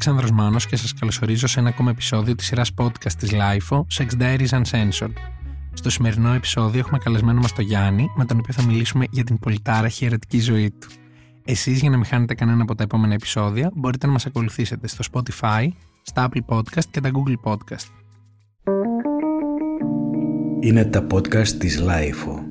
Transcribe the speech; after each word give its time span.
Αλεξάνδρος 0.00 0.30
Μάνος 0.30 0.66
και 0.66 0.76
σας 0.76 0.94
καλωσορίζω 0.94 1.46
σε 1.46 1.60
ένα 1.60 1.68
ακόμα 1.68 1.90
επεισόδιο 1.90 2.34
της 2.34 2.46
σειράς 2.46 2.72
podcast 2.78 3.12
της 3.18 3.30
LIFO, 3.32 3.84
Sex 3.98 4.22
Diaries 4.22 4.48
Uncensored. 4.48 5.12
Στο 5.72 5.90
σημερινό 5.90 6.32
επεισόδιο 6.32 6.78
έχουμε 6.80 6.98
καλεσμένο 6.98 7.40
μας 7.40 7.52
τον 7.52 7.64
Γιάννη, 7.64 8.10
με 8.16 8.24
τον 8.24 8.38
οποίο 8.38 8.54
θα 8.54 8.62
μιλήσουμε 8.62 9.04
για 9.10 9.24
την 9.24 9.38
πολυτάραχη 9.38 10.04
ερωτική 10.04 10.40
ζωή 10.40 10.70
του. 10.70 10.88
Εσείς 11.44 11.80
για 11.80 11.90
να 11.90 11.96
μην 11.96 12.04
χάνετε 12.04 12.34
κανένα 12.34 12.62
από 12.62 12.74
τα 12.74 12.82
επόμενα 12.82 13.14
επεισόδια 13.14 13.70
μπορείτε 13.74 14.06
να 14.06 14.12
μας 14.12 14.26
ακολουθήσετε 14.26 14.88
στο 14.88 15.04
Spotify, 15.12 15.68
στα 16.02 16.28
Apple 16.28 16.54
Podcast 16.54 16.84
και 16.90 17.00
τα 17.00 17.10
Google 17.12 17.52
Podcast. 17.52 17.86
Είναι 20.60 20.84
τα 20.84 21.06
podcast 21.10 21.48
της 21.48 21.82
LIFO. 21.82 22.47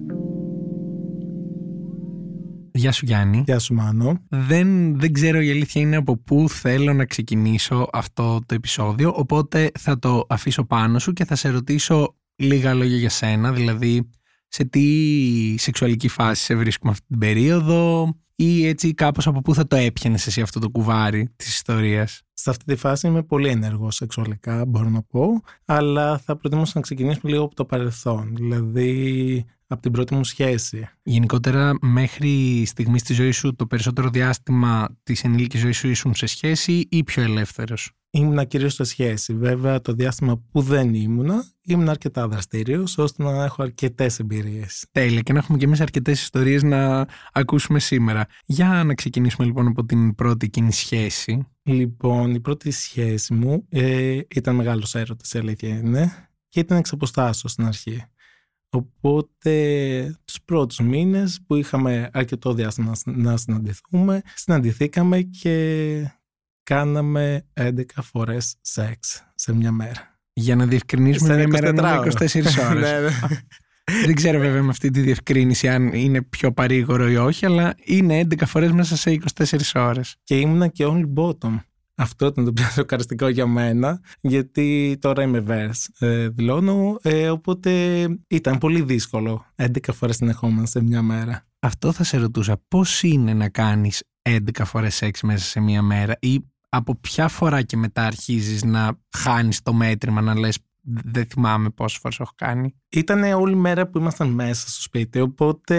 Γεια 2.77 2.91
σου 2.91 3.05
Γιάννη. 3.05 3.43
Γεια 3.45 3.59
σου 3.59 3.73
Μάνο. 3.73 4.19
Δεν, 4.29 4.99
δεν 4.99 5.13
ξέρω 5.13 5.41
η 5.41 5.49
αλήθεια 5.49 5.81
είναι 5.81 5.95
από 5.95 6.17
πού 6.17 6.49
θέλω 6.49 6.93
να 6.93 7.05
ξεκινήσω 7.05 7.87
αυτό 7.91 8.39
το 8.45 8.55
επεισόδιο, 8.55 9.13
οπότε 9.15 9.71
θα 9.79 9.99
το 9.99 10.25
αφήσω 10.29 10.63
πάνω 10.63 10.99
σου 10.99 11.13
και 11.13 11.25
θα 11.25 11.35
σε 11.35 11.49
ρωτήσω 11.49 12.15
λίγα 12.35 12.73
λόγια 12.73 12.97
για 12.97 13.09
σένα, 13.09 13.51
δηλαδή 13.51 14.09
σε 14.47 14.63
τι 14.63 15.55
σεξουαλική 15.57 16.07
φάση 16.07 16.43
σε 16.43 16.55
βρίσκουμε 16.55 16.91
αυτή 16.91 17.05
την 17.07 17.17
περίοδο 17.17 18.13
ή 18.35 18.67
έτσι 18.67 18.93
κάπως 18.93 19.27
από 19.27 19.41
πού 19.41 19.53
θα 19.53 19.67
το 19.67 19.75
έπιανες 19.75 20.27
εσύ 20.27 20.41
αυτό 20.41 20.59
το 20.59 20.69
κουβάρι 20.69 21.29
της 21.35 21.47
ιστορίας. 21.47 22.21
Σε 22.33 22.49
αυτή 22.49 22.65
τη 22.65 22.75
φάση 22.75 23.07
είμαι 23.07 23.23
πολύ 23.23 23.49
ενεργός 23.49 23.95
σεξουαλικά, 23.95 24.65
μπορώ 24.65 24.89
να 24.89 25.01
πω, 25.01 25.41
αλλά 25.65 26.17
θα 26.17 26.37
προτιμούσα 26.37 26.71
να 26.75 26.81
ξεκινήσουμε 26.81 27.31
λίγο 27.31 27.43
από 27.43 27.55
το 27.55 27.65
παρελθόν. 27.65 28.35
Δηλαδή, 28.35 29.45
από 29.67 29.81
την 29.81 29.91
πρώτη 29.91 30.13
μου 30.15 30.23
σχέση. 30.23 30.89
Γενικότερα, 31.03 31.73
μέχρι 31.81 32.63
στιγμής 32.65 33.01
στη 33.01 33.13
ζωής 33.13 33.35
σου, 33.35 33.55
το 33.55 33.65
περισσότερο 33.65 34.09
διάστημα 34.09 34.97
της 35.03 35.23
ενήλικης 35.23 35.59
ζωής 35.59 35.77
σου 35.77 35.89
ήσουν 35.89 36.15
σε 36.15 36.25
σχέση 36.25 36.87
ή 36.89 37.03
πιο 37.03 37.23
ελεύθερος; 37.23 37.91
Ήμουνα 38.09 38.43
κυρίως 38.43 38.73
σε 38.73 38.83
σχέση. 38.83 39.33
Βέβαια, 39.33 39.81
το 39.81 39.93
διάστημα 39.93 40.37
που 40.51 40.61
δεν 40.61 40.93
ήμουνα, 40.93 41.43
ήμουν 41.61 41.89
αρκετά 41.89 42.27
δραστήριος, 42.27 42.97
ώστε 42.97 43.23
να 43.23 43.43
έχω 43.43 43.63
αρκετές 43.63 44.19
εμπειρίες. 44.19 44.85
Τέλεια, 44.91 45.21
και 45.21 45.33
να 45.33 45.39
έχουμε 45.39 45.57
και 45.57 45.65
εμείς 45.65 45.81
αρκετές 45.81 46.21
ιστορίες 46.21 46.63
να 46.63 47.05
ακούσουμε 47.31 47.79
σήμερα. 47.79 48.25
Για 48.45 48.83
να 48.83 48.93
ξεκινήσουμε 48.93 49.47
λοιπόν 49.47 49.67
από 49.67 49.85
την 49.85 50.15
πρώτη 50.15 50.45
εκείνη 50.45 50.71
σχέση. 50.71 51.47
Λοιπόν, 51.63 52.33
η 52.33 52.39
πρώτη 52.39 52.71
σχέση 52.71 53.33
μου 53.33 53.65
ε, 53.69 54.19
ήταν 54.35 54.55
μεγάλος 54.55 54.95
έρωτας, 54.95 55.33
η 55.33 55.37
αλήθεια 55.37 55.69
είναι, 55.69 56.29
και 56.49 56.59
ήταν 56.59 56.77
εξ 56.77 56.93
στην 57.31 57.65
αρχή. 57.65 58.03
Οπότε 58.69 60.19
τους 60.25 60.41
πρώτους 60.45 60.79
μήνες 60.79 61.41
που 61.47 61.55
είχαμε 61.55 62.09
αρκετό 62.13 62.53
διάστημα 62.53 62.93
να 63.05 63.37
συναντηθούμε, 63.37 64.21
συναντηθήκαμε 64.35 65.21
και 65.21 66.11
κάναμε 66.63 67.45
11 67.53 67.83
φορές 68.01 68.55
σεξ 68.61 69.31
σε 69.35 69.53
μια 69.53 69.71
μέρα. 69.71 70.19
Για 70.33 70.55
να 70.55 70.65
διευκρινίσουμε 70.65 71.35
μια 71.35 71.47
μέρα 71.47 72.03
24 72.03 72.09
ώρες. 72.69 72.91
Ναι, 72.91 72.99
ναι. 72.99 73.09
Δεν 74.05 74.15
ξέρω 74.15 74.39
βέβαια 74.39 74.63
με 74.63 74.69
αυτή 74.69 74.89
τη 74.89 75.01
διευκρίνηση 75.01 75.67
αν 75.67 75.87
είναι 75.93 76.21
πιο 76.21 76.51
παρήγορο 76.51 77.09
ή 77.09 77.15
όχι, 77.15 77.45
αλλά 77.45 77.75
είναι 77.83 78.27
11 78.29 78.41
φορές 78.45 78.71
μέσα 78.71 78.95
σε 78.95 79.19
24 79.35 79.45
ώρες. 79.75 80.15
Και 80.23 80.39
ήμουνα 80.39 80.67
και 80.67 80.85
only 80.87 81.13
bottom. 81.15 81.59
Αυτό 81.99 82.25
ήταν 82.25 82.45
το 82.45 82.53
πιο 82.53 82.65
σοκαριστικό 82.65 83.27
για 83.27 83.47
μένα, 83.47 84.01
γιατί 84.21 84.97
τώρα 85.01 85.23
είμαι 85.23 85.43
verse, 85.47 86.07
ε, 86.07 86.27
δηλώνω, 86.27 86.97
ε, 87.01 87.29
οπότε 87.29 87.71
ήταν 88.27 88.57
πολύ 88.57 88.81
δύσκολο 88.81 89.45
11 89.55 89.93
φορές 89.93 90.15
συνεχόμενα 90.15 90.65
σε 90.65 90.81
μια 90.81 91.01
μέρα. 91.01 91.45
Αυτό 91.59 91.91
θα 91.91 92.03
σε 92.03 92.17
ρωτούσα, 92.17 92.61
πώς 92.67 93.03
είναι 93.03 93.33
να 93.33 93.49
κάνεις 93.49 94.03
11 94.21 94.65
φορές 94.65 94.95
σεξ 94.95 95.21
μέσα 95.21 95.45
σε 95.45 95.59
μια 95.59 95.81
μέρα 95.81 96.17
ή 96.19 96.39
από 96.69 96.95
ποια 96.95 97.27
φορά 97.27 97.61
και 97.61 97.77
μετά 97.77 98.05
αρχίζεις 98.05 98.63
να 98.63 98.99
χάνεις 99.17 99.61
το 99.61 99.73
μέτρημα, 99.73 100.21
να 100.21 100.39
λες 100.39 100.57
δεν 101.05 101.25
θυμάμαι 101.25 101.69
πόσες 101.69 101.99
φορές 101.99 102.19
έχω 102.19 102.31
κάνει. 102.35 102.75
Ήταν 102.89 103.23
όλη 103.23 103.55
μέρα 103.55 103.87
που 103.87 103.97
ήμασταν 103.97 104.27
μέσα 104.27 104.69
στο 104.69 104.81
σπίτι, 104.81 105.19
οπότε 105.19 105.75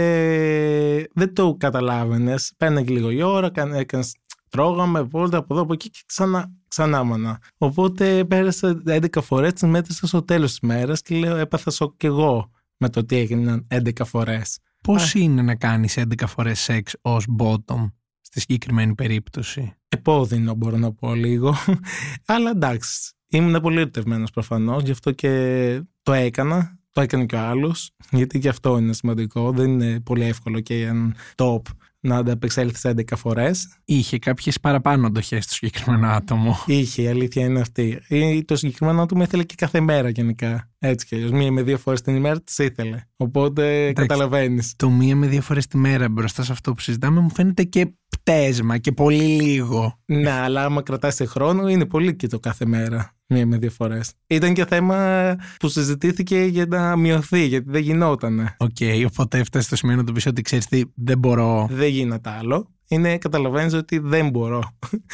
δεν 1.15 1.35
το 1.35 1.57
καταλάβαινες. 1.59 2.53
Πέναγε 2.57 2.93
λίγο 2.93 3.11
η 3.11 3.23
ώρα, 3.23 3.51
έκανες 3.55 4.17
τρώγαμε 4.49 5.01
βόλτα 5.01 5.39
από 5.39 5.55
εδώ 5.55 5.63
από 5.63 5.73
εκεί 5.73 5.91
και 5.91 6.01
ξανά, 6.07 6.53
ξανά 6.69 7.03
μανα. 7.03 7.41
Οπότε 7.59 8.25
πέρασε 8.25 8.83
11 8.87 9.21
φορές, 9.23 9.53
τις 9.53 9.63
μέτρησα 9.63 10.07
στο 10.07 10.23
τέλος 10.23 10.51
της 10.51 10.61
μέρας 10.61 11.03
και 11.03 11.15
λέω 11.15 11.37
έπαθα 11.37 11.71
σοκ 11.71 11.97
κι 11.97 12.07
εγώ 12.07 12.51
με 12.77 12.89
το 12.89 13.05
τι 13.05 13.17
έγιναν 13.17 13.67
11 13.71 13.91
φορές. 14.05 14.59
Πώς 14.83 15.15
είναι 15.15 15.43
να 15.43 15.55
κάνεις 15.55 15.99
11 15.99 16.27
φορές 16.27 16.61
σεξ 16.61 16.95
ως 17.03 17.27
bottom 17.39 17.91
στη 18.21 18.41
συγκεκριμένη 18.41 18.95
περίπτωση; 18.95 19.73
Επώδυνο 19.89 20.55
μπορώ 20.55 20.77
να 20.77 20.93
πω 20.93 21.15
λίγο. 21.15 21.55
Αλλά 22.27 22.51
εντάξει, 22.51 23.13
ήμουν 23.29 23.61
πολύ 23.61 23.81
ερωτευμένος 23.81 24.31
προφανώς, 24.31 24.83
γι' 24.83 24.91
αυτό 24.91 25.11
και 25.11 25.83
το 26.03 26.13
έκανα. 26.13 26.77
Το 26.93 27.01
έκανε 27.01 27.27
και 27.27 27.35
ο 27.35 27.39
άλλος, 27.39 27.91
γιατί 28.11 28.39
και 28.39 28.49
αυτό 28.49 28.79
είναι 28.79 28.93
σημαντικό. 28.93 29.53
Δεν 29.53 29.71
είναι 29.71 30.01
πολύ 30.01 30.25
εύκολο 30.25 30.61
και 30.61 30.83
ένα 30.83 31.15
top 31.35 31.61
να 32.01 32.17
ανταπεξέλθεις 32.17 32.85
11 32.85 33.03
φορές. 33.17 33.79
Είχε 33.85 34.19
κάποιες 34.19 34.61
παραπάνω 34.61 35.07
αντοχές 35.07 35.45
στο 35.45 35.55
συγκεκριμένο 35.55 36.07
άτομο. 36.07 36.59
Είχε, 36.67 37.03
η 37.03 37.09
αλήθεια 37.09 37.45
είναι 37.45 37.61
αυτή. 37.61 38.03
Ή 38.09 38.45
το 38.45 38.57
συγκεκριμένο 38.57 39.03
άτομο 39.03 39.23
ήθελε 39.23 39.43
και 39.45 39.55
κάθε 39.57 39.81
μέρα 39.81 40.09
γενικά. 40.09 40.71
Έτσι 40.79 41.07
κι 41.07 41.15
αλλιώς. 41.15 41.31
Μία 41.31 41.53
με 41.53 41.63
δύο 41.63 41.79
φορές 41.79 42.01
την 42.01 42.15
ημέρα 42.15 42.41
τι 42.41 42.65
ήθελε. 42.65 43.01
Οπότε 43.17 43.93
καταλαβαίνεις. 43.93 44.75
Το 44.77 44.91
μία 44.91 45.17
με 45.17 45.27
δύο 45.27 45.43
φορές 45.43 45.67
τη 45.67 45.77
μέρα 45.77 46.09
μπροστά 46.09 46.43
σε 46.43 46.53
αυτό 46.53 46.75
που 46.75 46.81
συζητάμε 46.81 47.21
μου 47.21 47.31
φαίνεται 47.35 47.63
και 47.63 47.93
πτέσμα 48.29 48.79
και 48.79 48.93
πολύ 48.93 49.25
λίγο. 49.25 49.99
Ναι, 50.05 50.31
αλλά 50.31 50.65
άμα 50.65 50.83
κρατάς 50.83 51.21
χρόνο 51.27 51.69
είναι 51.69 51.87
πολύ 51.87 52.17
και 52.17 52.27
το 52.27 52.41
κάθε 52.41 52.67
μέρα 52.67 53.17
μία 53.27 53.47
με 53.47 53.57
δύο 53.57 53.71
φορές. 53.71 54.13
Ήταν 54.27 54.55
και 54.55 54.65
θέμα 54.65 55.37
που 55.59 55.69
συζητήθηκε 55.69 56.39
για 56.39 56.67
να 56.67 56.97
μειωθεί, 56.97 57.47
γιατί 57.47 57.71
δεν 57.71 57.83
γινότανε. 57.83 58.57
OK, 58.59 58.69
okay, 58.79 59.05
οπότε 59.07 59.39
έφτασε 59.39 59.67
στο 59.67 59.77
σημείο 59.77 59.97
να 59.97 60.05
το 60.05 60.13
πεις 60.13 60.27
ότι 60.27 60.43
ξέρεις 60.43 60.67
τι, 60.67 60.83
δεν 60.95 61.19
μπορώ. 61.19 61.69
Δεν 61.71 61.89
γίνεται 61.89 62.31
άλλο. 62.31 62.69
Είναι, 62.89 63.19
καταλαβαίνεις 63.19 63.73
ότι 63.73 63.99
δεν 63.99 64.31
μπορώ. 64.31 64.63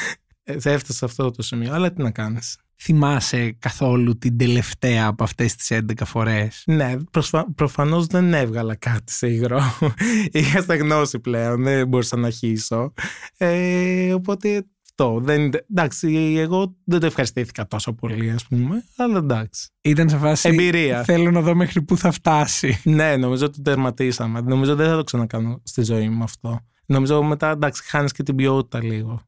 Έφτασε 0.44 0.92
σε 0.92 1.04
αυτό 1.04 1.30
το 1.30 1.42
σημείο, 1.42 1.74
αλλά 1.74 1.92
τι 1.92 2.02
να 2.02 2.10
κάνεις. 2.10 2.58
Θυμάσαι 2.76 3.56
καθόλου 3.58 4.18
την 4.18 4.38
τελευταία 4.38 5.06
από 5.06 5.24
αυτές 5.24 5.54
τις 5.54 5.70
11 5.72 5.80
φορές; 6.04 6.62
Ναι, 6.66 6.94
προσφα... 7.10 7.52
προφανώς 7.54 8.06
δεν 8.06 8.34
έβγαλα 8.34 8.74
κάτι 8.74 9.12
σε 9.12 9.28
υγρό. 9.28 9.60
Είχα 10.32 10.62
στεγνώσει 10.62 11.18
πλέον, 11.18 11.62
δεν 11.62 11.88
μπορούσα 11.88 12.16
να 12.16 12.26
αρχίσω. 12.26 12.92
Ε, 13.36 14.12
οπότε 14.12 14.64
αυτό. 14.98 15.20
Δεν, 15.20 15.50
εντάξει, 15.70 16.34
εγώ 16.38 16.76
δεν 16.84 17.00
το 17.00 17.06
ευχαριστήθηκα 17.06 17.66
τόσο 17.66 17.92
πολύ, 17.92 18.30
ας 18.30 18.46
πούμε, 18.46 18.84
αλλά 18.96 19.18
εντάξει. 19.18 19.68
Ήταν 19.80 20.08
σε 20.08 20.16
φάση. 20.16 20.48
Εμπειρία. 20.48 21.04
Θέλω 21.04 21.30
να 21.30 21.40
δω 21.40 21.54
μέχρι 21.54 21.82
πού 21.82 21.96
θα 21.96 22.10
φτάσει. 22.10 22.80
ναι, 22.84 23.16
νομίζω 23.16 23.46
ότι 23.46 23.62
τερματίσαμε. 23.62 24.40
Νομίζω 24.40 24.74
δεν 24.74 24.88
θα 24.88 24.96
το 24.96 25.04
ξανακάνω 25.04 25.60
στη 25.62 25.82
ζωή 25.82 26.08
μου 26.08 26.22
αυτό. 26.22 26.60
Νομίζω 26.86 27.22
μετά, 27.22 27.50
εντάξει, 27.50 27.82
χάνεις 27.84 28.12
και 28.12 28.22
την 28.22 28.34
ποιότητα 28.34 28.82
λίγο. 28.84 29.22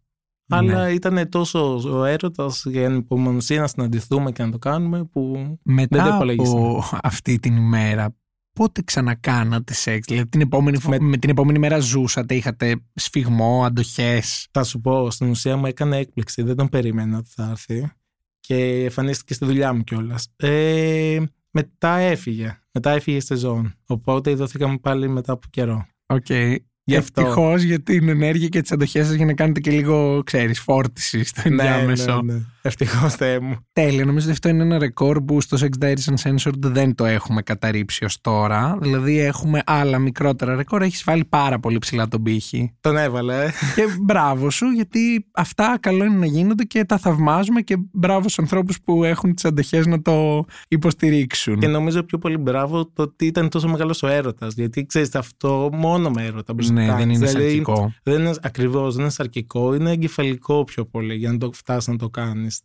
Ναι. 0.46 0.56
Αλλά 0.56 0.90
ήταν 0.90 1.28
τόσο 1.28 1.78
ο 1.78 2.04
έρωτας 2.04 2.64
για 2.66 2.86
την 2.86 2.96
υπομονωσία 2.96 3.60
να 3.60 3.66
συναντηθούμε 3.66 4.32
και 4.32 4.42
να 4.42 4.50
το 4.50 4.58
κάνουμε 4.58 5.04
που 5.04 5.56
Μετά 5.62 6.02
δεν 6.02 6.10
το 6.10 6.14
υπολογίσαμε. 6.14 6.60
από 6.60 6.98
αυτή 7.02 7.38
την 7.38 7.56
ημέρα 7.56 8.16
πότε 8.52 8.82
ξανακάνατε 8.82 9.74
σεξ, 9.74 10.06
δηλαδή 10.06 10.28
την 10.28 10.40
επόμενη, 10.40 10.78
με... 10.88 10.98
με 11.00 11.16
την 11.16 11.30
επόμενη 11.30 11.58
μέρα 11.58 11.78
ζούσατε, 11.78 12.34
είχατε 12.34 12.82
σφιγμό, 12.94 13.64
αντοχές; 13.64 14.48
Θα 14.50 14.64
σου 14.64 14.80
πω, 14.80 15.10
στην 15.10 15.28
ουσία 15.28 15.56
μου 15.56 15.66
έκανε 15.66 15.96
έκπληξη, 15.96 16.42
δεν 16.42 16.56
τον 16.56 16.68
περίμενα 16.68 17.18
ότι 17.18 17.30
θα 17.34 17.48
έρθει 17.50 17.92
και 18.40 18.84
εμφανίστηκε 18.84 19.34
στη 19.34 19.44
δουλειά 19.44 19.72
μου 19.72 19.82
κιόλας. 19.84 20.28
Ε, 20.36 21.18
μετά 21.50 21.96
έφυγε, 21.96 22.60
μετά 22.72 22.90
έφυγε 22.90 23.20
στη 23.20 23.34
ζώνη, 23.34 23.72
οπότε 23.86 24.30
ειδωθήκαμε 24.30 24.78
πάλι 24.78 25.08
μετά 25.08 25.32
από 25.32 25.46
καιρό. 25.50 25.86
OK. 26.06 26.24
Okay. 26.28 26.56
Ευτυχώς 26.94 27.62
για 27.62 27.80
την 27.80 28.08
ενέργεια 28.08 28.48
και 28.48 28.60
τις 28.60 28.72
αντοχές 28.72 29.06
σας 29.06 29.14
για 29.14 29.26
να 29.26 29.34
κάνετε 29.34 29.60
και 29.60 29.70
λίγο, 29.70 30.22
ξέρεις, 30.24 30.60
φόρτιση 30.60 31.24
στο 31.24 31.48
ναι, 31.48 31.62
ενδιάμεσο. 31.62 32.22
Ναι, 32.22 32.32
ναι. 32.32 32.40
Ευτυχώς, 32.66 33.14
Θεέ 33.14 33.40
μου. 33.40 33.56
Τέλεια. 33.72 34.04
Νομίζω 34.04 34.24
ότι 34.24 34.32
αυτό 34.32 34.48
είναι 34.48 34.62
ένα 34.62 34.78
ρεκόρ 34.78 35.20
που 35.20 35.40
στο 35.40 35.56
Sex 35.60 35.84
Diaries 35.84 36.14
Uncensored 36.14 36.58
δεν 36.58 36.94
το 36.94 37.04
έχουμε 37.04 37.42
καταρρύψει 37.42 38.04
ως 38.04 38.20
τώρα. 38.20 38.78
Δηλαδή, 38.80 39.18
έχουμε 39.18 39.62
άλλα 39.66 39.98
μικρότερα 39.98 40.54
ρεκόρ. 40.54 40.82
Έχεις 40.82 41.02
βάλει 41.04 41.24
πάρα 41.24 41.58
πολύ 41.58 41.78
ψηλά 41.78 42.08
τον 42.08 42.22
πήχη. 42.22 42.74
Τον 42.80 42.96
έβαλε. 42.96 43.50
Και 43.74 43.82
μπράβο 44.00 44.50
σου, 44.50 44.66
γιατί 44.66 45.26
αυτά 45.32 45.76
καλό 45.80 46.04
είναι 46.04 46.16
να 46.16 46.26
γίνονται 46.26 46.64
και 46.64 46.84
τα 46.84 46.98
θαυμάζουμε 46.98 47.60
και 47.60 47.76
μπράβο 47.92 48.22
στους 48.22 48.38
ανθρώπους 48.38 48.80
που 48.80 49.04
έχουν 49.04 49.34
τις 49.34 49.44
αντοχές 49.44 49.86
να 49.86 50.02
το 50.02 50.44
υποστηρίξουν. 50.68 51.58
Και 51.58 51.66
νομίζω 51.66 52.02
πιο 52.02 52.18
πολύ 52.18 52.36
μπράβο 52.36 52.90
το 52.92 53.02
ότι 53.02 53.26
ήταν 53.26 53.48
τόσο 53.48 53.68
μεγάλος 53.68 54.02
ο 54.02 54.06
έρωτας. 54.06 54.54
Γιατί 54.54 54.86
ξέρεις, 54.86 55.14
αυτό 55.14 55.70
μόνο 55.72 56.10
με 56.10 56.24
έρωτα 56.24 56.54
ναι, 56.72 56.86
δεν 56.86 57.10
είναι 57.10 57.26
δηλαδή, 57.26 57.44
σαρκικό. 57.44 57.92
Δεν 58.02 58.20
είναι 58.20 58.34
ακριβώς, 58.42 58.94
δεν 58.94 59.02
είναι 59.02 59.12
σαρκικό, 59.12 59.74
είναι 59.74 59.90
εγκεφαλικό 59.90 60.64
πιο 60.64 60.84
πολύ 60.84 61.14
για 61.14 61.32
να 61.32 61.38
το 61.38 61.50
φτάσεις 61.52 61.88
να 61.88 61.96
το 61.96 62.08
κάνεις. 62.10 62.55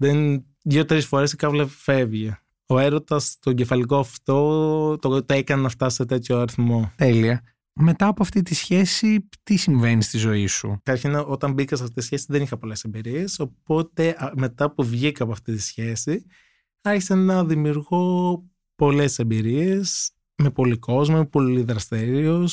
Δύο-τρεις 0.64 1.06
φορές 1.06 1.32
η 1.32 1.36
κάβλα 1.36 1.68
φεύγει. 1.68 2.36
Ο 2.66 2.80
έρωτας, 2.80 3.38
το 3.40 3.50
εγκεφαλικό 3.50 3.98
αυτό, 3.98 4.98
το, 4.98 5.24
το 5.24 5.34
έκανε 5.34 5.62
να 5.62 5.70
φτάσει 5.70 5.96
σε 5.96 6.06
τέτοιο 6.06 6.40
αριθμό. 6.40 6.92
Τέλεια. 6.96 7.42
Μετά 7.74 8.08
από 8.08 8.24
αυτή 8.24 8.42
τη 8.42 8.56
σχέση, 8.56 9.30
τι 9.44 9.56
συμβαίνει 9.56 10.04
στη 10.04 10.18
ζωή 10.18 10.48
σου; 10.48 10.80
Καταρχήν, 10.84 11.16
όταν 11.16 11.54
μπήκα 11.54 11.76
σε 11.76 11.84
αυτή 11.84 11.96
τη 11.96 12.02
σχέση, 12.02 12.26
δεν 12.28 12.42
είχα 12.42 12.58
πολλές 12.58 12.84
εμπειρίες. 12.84 13.40
Οπότε, 13.40 14.16
μετά 14.36 14.72
που 14.72 14.84
βγήκα 14.84 15.24
από 15.24 15.32
αυτή 15.32 15.54
τη 15.54 15.62
σχέση, 15.62 16.26
άρχισα 16.82 17.16
να 17.16 17.46
δημιουργώ 17.46 18.44
πολλές 18.76 19.20
εμπειρίες 19.20 20.12
με 20.36 20.50
πολύ 20.50 20.78
κόσμο, 20.78 21.18
με 21.18 21.26
πολύ 21.26 21.62
δραστηριο. 21.64 22.48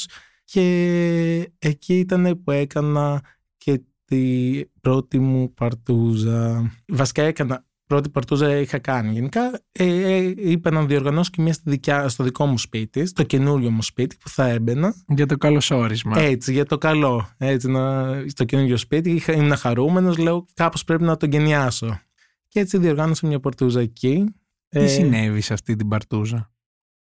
Και 0.44 1.52
εκεί 1.58 1.98
ήταν 1.98 2.42
που 2.42 2.50
έκανα 2.50 3.22
και 3.56 3.82
τη 4.08 4.60
πρώτη 4.80 5.18
μου 5.18 5.54
παρτούζα. 5.54 6.72
Βασικά 6.86 7.22
έκανα 7.22 7.66
πρώτη 7.86 8.08
παρτούζα 8.08 8.56
είχα 8.56 8.78
κάνει. 8.78 9.12
Γενικά 9.12 9.60
ε, 9.72 9.84
ε, 9.84 10.34
είπα 10.36 10.70
να 10.70 10.84
διοργανώσω 10.84 11.30
και 11.30 11.42
μια 11.42 11.52
στη 11.52 11.70
δικιά, 11.70 12.08
στο 12.08 12.24
δικό 12.24 12.46
μου 12.46 12.58
σπίτι, 12.58 13.06
στο 13.06 13.22
καινούριο 13.22 13.70
μου 13.70 13.82
σπίτι 13.82 14.16
που 14.16 14.28
θα 14.28 14.48
έμπαινα. 14.48 14.94
Για 15.08 15.26
το 15.26 15.36
καλωσόρισμα. 15.36 16.18
Έτσι, 16.18 16.52
για 16.52 16.64
το 16.64 16.78
καλό. 16.78 17.28
Έτσι, 17.38 17.68
να, 17.70 18.12
στο 18.26 18.44
καινούριο 18.44 18.76
σπίτι 18.76 19.10
είχα, 19.10 19.32
ήμουν 19.32 19.56
χαρούμενος, 19.56 20.16
λέω 20.16 20.46
κάπως 20.54 20.84
πρέπει 20.84 21.02
να 21.02 21.16
τον 21.16 21.30
γενιάσω. 21.30 22.00
Και 22.48 22.60
έτσι 22.60 22.78
διοργάνωσα 22.78 23.26
μια 23.26 23.40
παρτούζα 23.40 23.80
εκεί. 23.80 24.24
Τι 24.68 24.78
ε, 24.78 24.86
συνέβη 24.86 25.40
σε 25.40 25.52
αυτή 25.52 25.76
την 25.76 25.88
παρτούζα; 25.88 26.52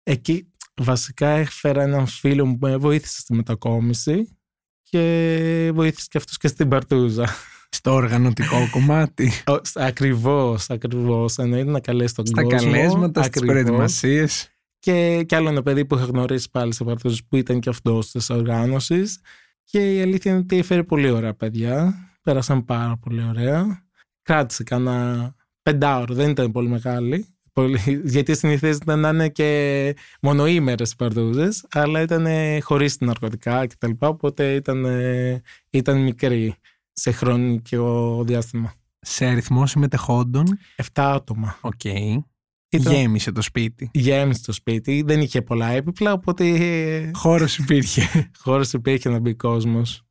Εκεί 0.03 0.53
βασικά 0.75 1.29
έφερα 1.29 1.83
έναν 1.83 2.07
φίλο 2.07 2.47
μου 2.47 2.59
που 2.59 2.67
με 2.67 2.77
βοήθησε 2.77 3.21
στη 3.21 3.35
μετακόμιση 3.35 4.38
και 4.91 5.71
βοήθησε 5.75 6.07
και 6.11 6.19
αυτός 6.19 6.37
και 6.37 6.49
στην 6.49 6.69
παρτούζα. 6.69 7.29
Στο 7.71 7.93
οργανωτικό 7.93 8.69
κομμάτι. 8.71 9.33
Ακριβώς, 9.75 10.71
ακριβώς. 10.71 11.39
Εννοείται 11.39 11.71
να 11.71 11.81
καλέσει 11.81 12.15
τον 12.15 12.27
Στα 12.27 12.43
κόσμο. 12.43 12.59
Στα 12.59 12.71
καλέσματα, 12.71 13.23
στις 13.23 13.43
προετοιμασίες. 13.43 14.51
Και, 14.79 15.23
και 15.27 15.37
άλλο 15.37 15.49
ένα 15.49 15.63
παιδί 15.63 15.85
που 15.85 15.95
είχα 15.95 16.05
γνωρίσει 16.05 16.51
πάλι 16.51 16.75
σε 16.75 16.85
παρτούζε 16.85 17.23
που 17.29 17.37
ήταν 17.37 17.61
και 17.61 17.69
αυτός 17.69 18.11
της 18.11 18.31
οργάνωσης. 18.31 19.21
Και 19.65 19.95
η 19.95 20.01
αλήθεια 20.01 20.31
είναι 20.31 20.41
ότι 20.41 20.59
έφερε 20.59 20.83
πολύ 20.83 21.11
ωραία 21.11 21.35
παιδιά. 21.35 21.95
Πέρασαν 22.23 22.65
πάρα 22.65 22.97
πολύ 22.97 23.25
ωραία. 23.29 23.87
Κράτησε 24.23 24.63
κανένα 24.63 25.35
πεντάωρο, 25.63 26.15
δεν 26.15 26.31
ήταν 26.31 26.53
πολύ 26.53 26.69
μεγάλη. 26.69 27.27
Πολύ, 27.59 28.01
γιατί 28.05 28.37
συνηθίζεται 28.37 28.95
να 28.95 29.09
είναι 29.09 29.29
και 29.29 29.97
μονοήμερες 30.23 30.95
παρτούζες, 30.97 31.49
αλλά 31.71 32.01
ήταν 32.01 32.27
χωρίς 32.63 33.01
ναρκωτικά 33.01 33.67
κτλ. 33.67 33.91
Οπότε 33.99 34.55
ήταν, 34.55 34.87
ήταν 35.71 36.03
μικρή 36.03 36.55
σε 36.93 37.11
χρονικό 37.11 38.23
διάστημα. 38.25 38.73
Σε 39.01 39.27
αριθμό 39.27 39.67
συμμετεχόντων; 39.67 40.59
7 40.77 40.85
άτομα. 40.95 41.59
OK. 41.61 41.73
Okay. 41.85 42.19
Ήταν... 42.69 42.93
Γέμισε 42.93 43.33
το 43.33 43.43
σπίτι. 43.43 43.91
Γέμισε 43.93 44.43
το 44.45 44.53
σπίτι. 44.53 45.03
Δεν 45.07 45.21
είχε 45.21 45.43
πολλά 45.43 45.69
έπιπλα, 45.69 46.13
οπότε. 46.13 47.11
Χώρος 47.15 47.59
υπήρχε. 47.59 48.03
Χώρος 48.45 48.73
υπήρχε 48.73 49.09
να 49.09 49.19
μπει 49.19 49.35
κόσμος. 49.35 50.03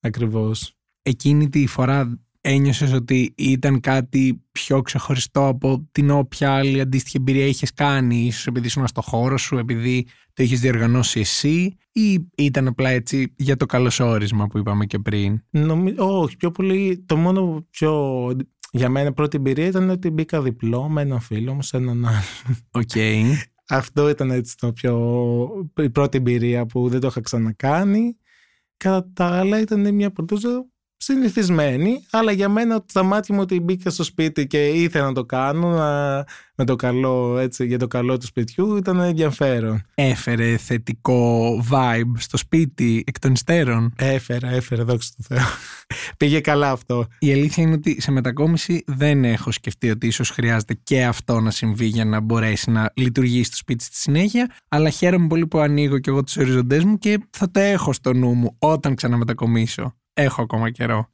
Ακριβώς. 0.00 0.74
Εκείνη 1.02 1.48
τη 1.48 1.66
φορά 1.66 2.18
ένιωσες 2.46 2.92
ότι 2.92 3.34
ήταν 3.36 3.80
κάτι 3.80 4.42
πιο 4.52 4.82
ξεχωριστό 4.82 5.46
από 5.46 5.88
την 5.92 6.10
όποια 6.10 6.52
άλλη 6.52 6.80
αντίστοιχη 6.80 7.16
εμπειρία 7.16 7.46
είχες 7.46 7.72
κάνει, 7.72 8.16
ίσως 8.16 8.46
επειδή 8.46 8.66
ήσουν 8.66 8.86
στο 8.86 9.00
χώρο 9.00 9.38
σου, 9.38 9.58
επειδή 9.58 10.06
το 10.32 10.42
είχες 10.42 10.60
διοργανώσει 10.60 11.20
εσύ 11.20 11.76
ή 11.92 12.26
ήταν 12.36 12.66
απλά 12.66 12.90
έτσι 12.90 13.34
για 13.36 13.56
το 13.56 13.66
καλωσόρισμα 13.66 14.46
που 14.46 14.58
είπαμε 14.58 14.86
και 14.86 14.98
πριν; 14.98 15.42
Νομίζω, 15.50 16.20
όχι, 16.20 16.36
πιο 16.36 16.50
πολύ, 16.50 17.04
το 17.06 17.16
μόνο 17.16 17.66
πιο 17.70 18.30
για 18.72 18.88
μένα 18.88 19.12
πρώτη 19.12 19.36
εμπειρία 19.36 19.66
ήταν 19.66 19.90
ότι 19.90 20.10
μπήκα 20.10 20.42
διπλό 20.42 20.88
με 20.88 21.02
έναν 21.02 21.20
φίλο 21.20 21.54
μου 21.54 21.62
σε 21.62 21.76
έναν 21.76 22.06
άλλο. 22.06 22.56
Οκ. 22.70 22.90
Αυτό 23.68 24.08
ήταν 24.08 24.30
έτσι 24.30 24.56
το 24.56 24.72
πιο, 24.72 25.48
η 25.82 25.90
πρώτη 25.90 26.16
εμπειρία 26.18 26.66
που 26.66 26.88
δεν 26.88 27.00
το 27.00 27.06
είχα 27.06 27.20
ξανακάνει. 27.20 28.16
Κατά 28.76 29.10
τα 29.12 29.26
άλλα 29.26 29.60
ήταν 29.60 29.94
μια 29.94 30.10
πρωτούζα 30.10 30.66
συνηθισμένη, 31.04 32.06
αλλά 32.10 32.32
για 32.32 32.48
μένα 32.48 32.84
τα 32.92 33.02
μάτια 33.02 33.34
μου 33.34 33.40
ότι 33.40 33.60
μπήκα 33.60 33.90
στο 33.90 34.02
σπίτι 34.02 34.46
και 34.46 34.68
ήθελα 34.68 35.04
να 35.04 35.12
το 35.12 35.24
κάνω 35.24 35.68
με 36.56 36.64
το 36.64 36.76
καλό, 36.76 37.38
έτσι, 37.38 37.66
για 37.66 37.78
το 37.78 37.86
καλό 37.86 38.18
του 38.18 38.26
σπιτιού 38.26 38.76
ήταν 38.76 39.00
ενδιαφέρον. 39.00 39.82
Έφερε 39.94 40.56
θετικό 40.56 41.50
vibe 41.70 42.12
στο 42.16 42.36
σπίτι 42.36 43.04
εκ 43.06 43.18
των 43.18 43.32
υστέρων; 43.32 43.92
Έφερε, 43.96 44.48
έφερε, 44.56 44.82
δόξα 44.82 45.10
τω 45.16 45.34
Θεώ. 45.34 45.44
Πήγε 46.18 46.40
καλά 46.40 46.70
αυτό. 46.70 47.06
Η 47.18 47.32
αλήθεια 47.32 47.62
είναι 47.62 47.74
ότι 47.74 48.00
σε 48.00 48.10
μετακόμιση 48.10 48.82
δεν 48.86 49.24
έχω 49.24 49.52
σκεφτεί 49.52 49.90
ότι 49.90 50.06
ίσως 50.06 50.30
χρειάζεται 50.30 50.74
και 50.82 51.04
αυτό 51.04 51.40
να 51.40 51.50
συμβεί 51.50 51.86
για 51.86 52.04
να 52.04 52.20
μπορέσει 52.20 52.70
να 52.70 52.92
λειτουργήσει 52.94 53.50
το 53.50 53.56
σπίτι 53.56 53.84
στη 53.84 53.96
συνέχεια, 53.96 54.50
αλλά 54.68 54.90
χαίρομαι 54.90 55.26
πολύ 55.26 55.46
που 55.46 55.58
ανοίγω 55.58 55.98
και 55.98 56.10
εγώ 56.10 56.24
τους 56.24 56.36
οριζοντές 56.36 56.84
μου 56.84 56.98
και 56.98 57.18
θα 57.30 57.50
το 57.50 57.60
έχω 57.60 57.92
στο 57.92 58.12
νου 58.12 58.34
μου 58.34 58.56
όταν 58.58 58.94
ξαναμετακομίσω 58.94 59.94
έχω 60.14 60.42
ακόμα 60.42 60.70
καιρό. 60.70 61.08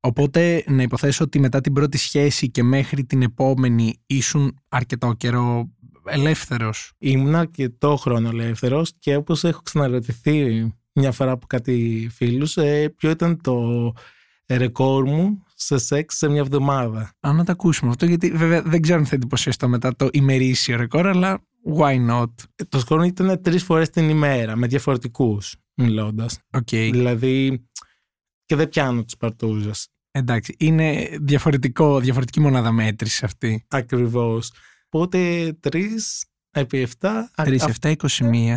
Οπότε 0.00 0.64
να 0.66 0.82
υποθέσω 0.82 1.24
ότι 1.24 1.38
μετά 1.38 1.60
την 1.60 1.72
πρώτη 1.72 1.98
σχέση 1.98 2.50
και 2.50 2.62
μέχρι 2.62 3.04
την 3.04 3.22
επόμενη 3.22 3.94
ήσουν 4.06 4.58
αρκετό 4.68 5.12
καιρό 5.12 5.70
ελεύθερος. 6.04 6.92
Ήμουν 6.98 7.34
αρκετό 7.34 7.96
χρόνο 7.96 8.28
ελεύθερος 8.28 8.92
και 8.98 9.16
όπως 9.16 9.44
έχω 9.44 9.60
ξαναρωτηθεί 9.62 10.66
μια 10.92 11.12
φορά 11.12 11.30
από 11.30 11.46
κάτι 11.46 12.08
φίλους, 12.12 12.56
ε, 12.56 12.88
ποιο 12.96 13.10
ήταν 13.10 13.40
το 13.40 13.92
ρεκόρ 14.48 15.04
μου 15.04 15.42
σε 15.54 15.78
σεξ 15.78 16.16
σε 16.16 16.28
μια 16.28 16.40
εβδομάδα. 16.40 17.12
Αν 17.20 17.36
να 17.36 17.44
το 17.44 17.52
ακούσουμε 17.52 17.90
αυτό, 17.90 18.06
γιατί 18.06 18.30
βέβαια 18.30 18.62
δεν 18.62 18.80
ξέρω 18.80 18.98
αν 18.98 19.06
θα 19.06 19.14
εντυπωσιαστώ 19.14 19.68
μετά 19.68 19.96
το 19.96 20.08
ημερήσιο 20.12 20.76
ρεκόρ, 20.76 21.06
αλλά 21.06 21.44
why 21.76 22.10
not; 22.10 22.30
Το 22.68 22.78
σκόρ 22.78 23.04
ήταν 23.04 23.42
τρεις 23.42 23.62
φορές 23.62 23.90
την 23.90 24.08
ημέρα, 24.08 24.56
με 24.56 24.66
διαφορετικούς 24.66 25.56
μιλώντας. 25.74 26.38
Okay. 26.50 26.88
Δηλαδή, 26.92 27.68
και 28.50 28.56
δεν 28.56 28.68
πιάνω 28.68 29.04
τις 29.04 29.16
παρτούζες. 29.16 29.88
Εντάξει, 30.10 30.54
είναι 30.58 31.08
διαφορετικό, 31.20 32.00
διαφορετική 32.00 32.40
μονάδα 32.40 32.72
μέτρησης 32.72 33.22
αυτή. 33.22 33.64
Ακριβώς. 33.68 34.52
Οπότε 34.88 35.52
τρεις 35.60 36.24
επί 36.50 36.88
7. 37.00 37.08
3, 37.34 37.58
7, 37.80 37.94
21. 37.96 37.96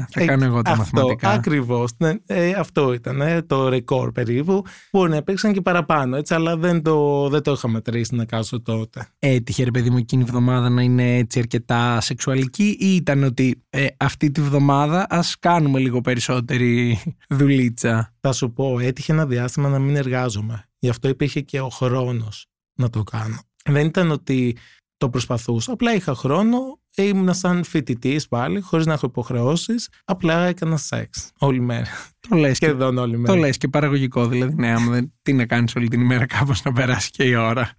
Θα 0.10 0.26
κάνω 0.26 0.46
εγώ 0.46 0.62
τα 0.62 0.72
αυτό, 0.72 0.84
μαθηματικά. 0.84 1.30
Ακριβώς. 1.30 1.92
Ναι, 1.98 2.14
ε, 2.26 2.52
αυτό 2.52 2.94
ήταν 2.94 3.22
ε, 3.22 3.42
το 3.42 3.70
ρεκόρ 3.70 4.12
περίπου. 4.12 4.64
Μπορεί 4.92 5.10
να 5.10 5.16
υπήρξαν 5.16 5.54
και 5.54 5.62
παραπάνω, 5.62 6.16
έτσι, 6.16 6.34
αλλά 6.34 6.58
δεν 6.58 6.82
το, 6.82 7.30
δεν 7.30 7.42
το 7.42 7.52
είχα 7.52 7.68
μετρήσει 7.68 8.16
να 8.16 8.26
κάνω 8.26 8.44
τότε. 8.64 9.08
Έτυχε, 9.20 9.64
ρε 9.64 9.72
παιδί 9.72 9.90
μου, 9.90 9.98
εκείνη 9.98 10.22
η 10.22 10.26
εβδομάδα 10.28 10.70
να 10.70 10.82
είναι 10.82 11.18
έτσι 11.18 11.40
αρκετά 11.40 12.02
σεξουαλική, 12.02 12.78
ή 12.80 12.96
ήταν 12.96 13.24
ότι 13.24 13.64
ε, 13.70 13.88
αυτή 13.98 14.32
τη 14.32 14.42
βδομάδα 14.42 15.06
ας 15.10 15.40
κάνουμε 15.40 15.80
λίγο 15.80 16.02
περισσότερη 16.02 17.02
δουλίτσα; 17.38 18.14
Θα 18.20 18.32
σου 18.32 18.54
πω, 18.54 18.80
έτυχε 18.80 19.12
ένα 19.12 19.26
διάστημα 19.26 19.70
να 19.70 19.80
μην 19.80 19.96
εργάζομαι. 19.96 20.68
Γι' 20.80 20.90
αυτό 20.90 21.08
υπήρχε 21.10 21.42
και 21.42 21.60
ο 21.60 21.70
χρόνος 21.70 22.46
να 22.80 22.90
το 22.90 23.04
κάνω. 23.04 23.40
Δεν 23.66 23.86
ήταν 23.86 24.12
ότι 24.12 24.58
το 24.98 25.10
προσπαθούσα. 25.10 25.72
Απλά 25.72 25.96
είχα 25.96 26.16
χρόνο, 26.16 26.80
ήμουν 27.02 27.34
σαν 27.34 27.64
φοιτητής 27.64 28.28
πάλι, 28.28 28.62
χωρίς 28.62 28.86
να 28.86 28.94
έχω 28.94 29.06
υποχρεώσεις. 29.08 29.90
Απλά 30.06 30.46
έκανα 30.46 30.78
σεξ 30.78 31.32
όλη 31.40 31.60
μέρα. 31.60 31.88
Το 32.30 32.36
λες 32.36 32.60
και, 32.60 32.70
όλη 32.70 33.18
μέρα. 33.18 33.34
Το 33.34 33.40
λες 33.40 33.58
και 33.58 33.68
παραγωγικό. 33.68 34.28
Δηλαδή, 34.28 34.54
ναι, 34.56 34.74
άμα 34.74 34.92
δεν, 34.92 35.14
τι 35.22 35.34
να 35.34 35.46
κάνεις 35.46 35.76
όλη 35.76 35.88
την 35.88 36.02
ημέρα, 36.02 36.26
κάπως 36.26 36.64
να 36.64 36.72
περάσει 36.72 37.10
και 37.12 37.24
η 37.24 37.36
ώρα. 37.36 37.72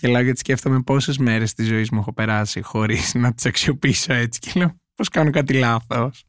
και 0.00 0.08
λέω 0.08 0.22
γιατί 0.22 0.38
σκέφτομαι 0.38 0.82
πόσες 0.82 1.18
μέρες 1.18 1.54
της 1.54 1.66
ζωής 1.66 1.90
μου 1.90 1.98
έχω 1.98 2.12
περάσει 2.12 2.62
χωρίς 2.62 3.14
να 3.14 3.34
τις 3.34 3.46
αξιοποιήσω 3.46 4.12
έτσι. 4.12 4.40
Και 4.40 4.52
λέω, 4.54 4.76
πώς 4.94 5.08
κάνω 5.08 5.30
κάτι 5.30 5.54
λάθος. 5.54 6.24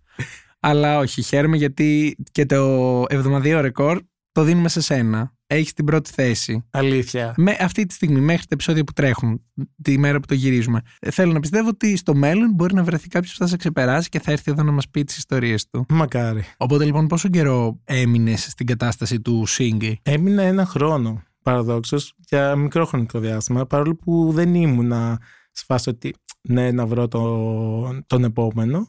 Αλλά 0.60 0.98
όχι, 0.98 1.22
χαίρομαι 1.22 1.58
γιατί 1.58 2.16
και 2.32 2.46
το 2.46 3.06
εβδομαδιαίο 3.08 3.62
ρεκόρ 3.62 4.02
το 4.32 4.44
δίνουμε 4.44 4.70
σε 4.70 4.82
σένα 4.82 5.34
έχεις 5.54 5.74
την 5.74 5.86
πρώτη 5.86 6.12
θέση. 6.14 6.64
Αλήθεια. 6.70 7.34
Με 7.38 7.58
αυτή 7.60 7.86
τη 7.86 7.94
στιγμή, 7.94 8.20
μέχρι 8.20 8.42
τα 8.42 8.50
επεισόδια 8.50 8.84
που 8.84 8.92
τρέχουν, 8.94 9.42
τη 9.82 9.98
μέρα 9.98 10.20
που 10.20 10.26
το 10.26 10.34
γυρίζουμε. 10.34 10.82
Ε, 11.00 11.12
θέλω 11.12 11.32
να 11.32 11.40
πιστεύω 11.40 11.68
ότι 11.70 11.98
στο 11.98 12.16
μέλλον 12.16 12.52
μπορεί 12.54 12.74
να 12.74 12.84
βρεθεί 12.84 13.08
κάποιος 13.08 13.32
που 13.32 13.38
θα 13.38 13.48
σε 13.48 13.58
ξεπεράσει 13.58 14.10
και 14.10 14.20
θα 14.20 14.32
έρθει 14.32 14.52
εδώ 14.52 14.64
να 14.64 14.72
μας 14.72 14.90
πει 14.90 15.04
τις 15.04 15.18
ιστορίες 15.18 15.70
του. 15.70 15.86
Μακάρι. 15.90 16.44
Οπότε 16.58 16.86
λοιπόν, 16.86 17.08
πόσο 17.08 17.30
καιρό 17.30 17.80
έμεινες 17.84 18.44
στην 18.44 18.66
κατάσταση 18.66 19.22
του 19.22 19.44
single. 19.48 19.94
Έμεινα 20.02 20.44
ένα 20.44 20.66
χρόνο, 20.66 21.24
παραδόξως, 21.44 22.14
για 22.18 22.56
μικρό 22.56 22.86
χρονικό 22.86 23.20
διάστημα, 23.20 23.66
παρόλο 23.66 23.96
που 23.96 24.32
δεν 24.32 24.56
ήμουνα 24.56 25.20
σε 25.52 25.64
φάση 25.68 25.90
ότι 25.90 26.14
ναι, 26.42 26.72
να 26.72 26.86
βρω 26.86 27.08
το, 27.08 28.02
τον 28.08 28.24
επόμενο. 28.24 28.88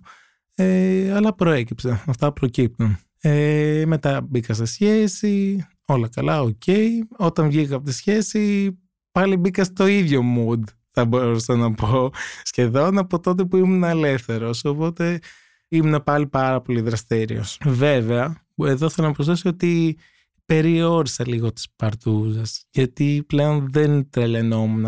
Ε, 0.54 1.12
αλλά 1.14 1.34
προέκυψε. 1.34 2.02
Αυτά 2.06 2.32
προκύπτουν. 2.32 2.98
Ε, 3.20 3.82
μετά 3.86 4.20
μπήκα 4.20 4.54
σε 4.54 4.64
σχέση, 4.64 5.66
όλα 5.84 6.08
καλά, 6.08 6.42
OK. 6.42 6.62
Okay. 6.66 6.88
Όταν 7.16 7.48
βγήκα 7.48 7.76
από 7.76 7.84
τη 7.84 7.92
σχέση, 7.92 8.76
πάλι 9.12 9.36
μπήκα 9.36 9.64
στο 9.64 9.86
ίδιο 9.86 10.22
mood, 10.36 10.62
θα 10.88 11.04
μπορούσα 11.04 11.56
να 11.56 11.74
πω, 11.74 12.10
σχεδόν 12.42 12.98
από 12.98 13.20
τότε 13.20 13.44
που 13.44 13.56
ήμουν 13.56 13.82
ελεύθερος. 13.82 14.64
Οπότε 14.64 15.20
ήμουν 15.68 16.02
πάλι 16.02 16.26
πάρα 16.26 16.60
πολύ 16.60 16.80
δραστήριος. 16.80 17.58
Βέβαια, 17.64 18.42
εδώ 18.56 18.88
θέλω 18.88 19.06
να 19.06 19.12
προσθέσω 19.12 19.48
ότι 19.48 19.98
περιόρισα 20.46 21.28
λίγο 21.28 21.52
τις 21.52 21.66
παρτούζες, 21.76 22.64
γιατί 22.70 23.24
πλέον 23.26 23.66
δεν 23.70 24.10
τρελαινόμουν 24.10 24.86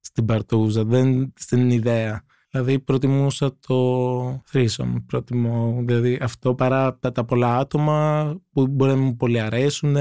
στην 0.00 0.24
παρτούζα, 0.24 0.84
δεν 0.84 1.32
στην 1.36 1.70
ιδέα. 1.70 2.24
Δηλαδή 2.54 2.78
προτιμούσα 2.78 3.56
το 3.66 4.42
threesome. 4.52 4.94
Προτιμώ 5.06 5.82
δηλαδή 5.84 6.18
αυτό 6.22 6.54
παρά 6.54 6.98
τα, 6.98 7.12
τα 7.12 7.24
πολλά 7.24 7.56
άτομα 7.56 8.30
που 8.52 8.66
μπορεί 8.66 8.90
να 8.90 8.96
μου 8.96 9.16
πολύ 9.16 9.40
αρέσουν. 9.40 9.92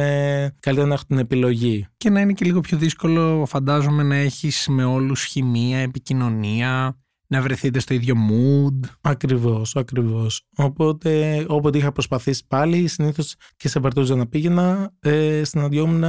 Καλύτερα 0.60 0.88
να 0.88 0.94
έχω 0.94 1.04
την 1.08 1.18
επιλογή. 1.18 1.88
Και 1.98 2.10
να 2.10 2.22
είναι 2.22 2.34
και 2.34 2.46
λίγο 2.46 2.60
πιο 2.60 2.78
δύσκολο, 2.78 3.46
φαντάζομαι, 3.46 4.04
να 4.04 4.16
έχεις 4.16 4.68
με 4.70 4.84
όλους 4.84 5.24
χημεία, 5.24 5.78
επικοινωνία, 5.78 6.98
να 7.28 7.42
βρεθείτε 7.42 7.80
στο 7.80 7.94
ίδιο 7.94 8.16
mood. 8.30 8.90
Ακριβώς, 9.02 9.76
ακριβώς. 9.76 10.48
Οπότε, 10.56 11.46
όποτε 11.48 11.78
είχα 11.78 11.92
προσπαθήσει 11.92 12.46
πάλι, 12.48 12.88
συνήθως 12.88 13.36
και 13.58 13.68
σε 13.68 13.80
Παρτούζα 13.80 14.16
να 14.16 14.28
πήγαινα, 14.28 14.92
ε, 15.00 15.44
συναντιόμουν 15.44 16.04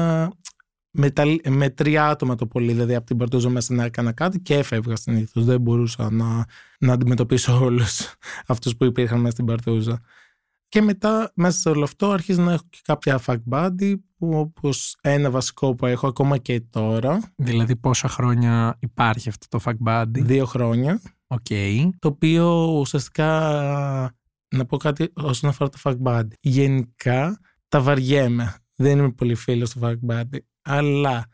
με, 0.93 1.11
τα, 1.11 1.25
με 1.49 1.71
τρία 1.71 2.09
άτομα 2.09 2.35
το 2.35 2.47
πολύ, 2.47 2.73
δηλαδή 2.73 2.95
από 2.95 3.07
την 3.07 3.17
παρτούζα 3.17 3.49
μέσα 3.49 3.75
να 3.75 3.85
έκανα 3.85 4.13
κάτι 4.13 4.41
και 4.41 4.55
έφευγα 4.55 4.97
συνήθως. 4.97 5.45
Δεν 5.45 5.61
μπορούσα 5.61 6.11
να, 6.11 6.45
να 6.79 6.93
αντιμετωπίσω 6.93 7.59
όλους 7.65 8.15
αυτούς 8.47 8.77
που 8.77 8.85
υπήρχαν 8.85 9.19
μέσα 9.19 9.31
στην 9.31 9.45
παρτούζα. 9.45 10.01
Και 10.69 10.83
μετά, 10.83 11.33
μέσα 11.35 11.59
σε 11.59 11.69
όλο 11.69 11.85
αυτό, 11.85 12.11
αρχίζω 12.11 12.43
να 12.43 12.53
έχω 12.53 12.63
και 12.71 12.79
κάποια 12.85 13.21
fuck 13.27 13.39
buddy, 13.51 13.95
που 14.17 14.31
όπως 14.39 14.97
ένα 15.01 15.31
βασικό 15.31 15.75
που 15.75 15.87
έχω 15.87 16.07
ακόμα 16.07 16.39
και 16.39 16.61
τώρα. 16.71 17.33
Δηλαδή 17.37 17.77
πόσα 17.77 18.09
χρόνια 18.09 18.77
υπάρχει 18.81 19.29
αυτό 19.29 19.59
το 19.59 19.61
fuck 19.65 19.89
buddy; 19.89 20.23
Δύο 20.23 20.45
χρόνια. 20.47 21.01
Οκ. 21.27 21.47
Το 21.99 22.09
οποίο 22.09 22.65
ουσιαστικά, 22.79 23.29
να 24.55 24.65
πω 24.67 24.77
κάτι 24.77 25.13
όσον 25.15 25.51
αφορά 25.51 25.71
το 25.71 25.79
fuck 25.83 25.97
buddy. 26.03 26.33
Γενικά, 26.41 27.41
τα 27.69 27.81
βαριέμαι. 27.81 28.55
Δεν 28.75 28.99
είμαι 28.99 29.11
πολύ 29.11 29.35
φίλος 29.35 29.71
του 29.71 29.81
fuck 29.83 29.97
buddy 30.11 30.39
αλλά 30.63 31.27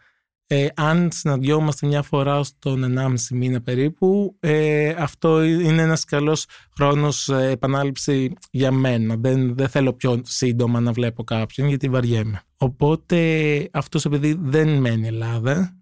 ε, 0.51 0.67
αν 0.75 1.11
συναντιόμαστε 1.13 1.87
μια 1.87 2.03
φορά 2.03 2.43
στον 2.43 2.99
1,5 2.99 3.15
μήνα 3.31 3.61
περίπου, 3.61 4.37
ε, 4.41 4.89
αυτό 4.89 5.43
είναι 5.43 5.83
ένας 5.83 6.05
καλός 6.05 6.47
χρόνος 6.77 7.29
ε, 7.29 7.51
επανάληψη 7.51 8.33
για 8.51 8.73
μένα. 8.73 9.17
Δεν, 9.17 9.57
δεν 9.57 9.69
θέλω 9.69 9.93
πιο 9.93 10.21
σύντομα 10.25 10.81
να 10.81 10.93
βλέπω 10.93 11.25
κάποιον 11.25 11.69
γιατί 11.69 11.89
βαριέμαι. 11.89 12.43
Οπότε 12.57 13.69
αυτός 13.73 14.05
επειδή 14.05 14.37
δεν 14.41 14.69
μένει 14.81 15.07
Ελλάδα, 15.07 15.77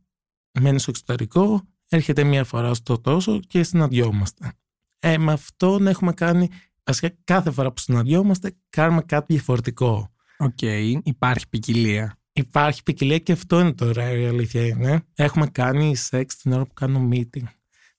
μένει 0.60 0.78
στο 0.78 0.90
εξωτερικό, 0.90 1.62
έρχεται 1.88 2.24
μια 2.24 2.44
φορά 2.44 2.74
στο 2.74 3.00
τόσο 3.00 3.40
και 3.40 3.62
συναντιόμαστε. 3.62 4.52
Ε, 4.98 5.18
με 5.18 5.32
αυτόν 5.32 5.86
έχουμε 5.86 6.12
κάνει, 6.12 6.48
βασικά 6.84 7.10
κάθε 7.24 7.50
φορά 7.50 7.72
που 7.72 7.80
συναντιόμαστε, 7.80 8.56
κάνουμε 8.70 9.02
κάτι 9.02 9.32
διαφορετικό. 9.32 10.10
OK, 10.38 10.50
okay, 10.60 10.98
υπάρχει 11.02 11.48
ποικιλία. 11.48 12.18
Υπάρχει 12.36 12.82
ποικιλία 12.82 13.18
και 13.18 13.32
αυτό 13.32 13.60
είναι 13.60 13.72
το 13.72 13.86
ωραίο, 13.86 14.20
η 14.20 14.26
αλήθεια 14.26 14.66
είναι. 14.66 15.02
Έχουμε 15.14 15.46
κάνει 15.46 15.96
σεξ 15.96 16.36
την 16.36 16.52
ώρα 16.52 16.66
που 16.66 16.74
κάνω 16.74 17.08
meeting. 17.12 17.44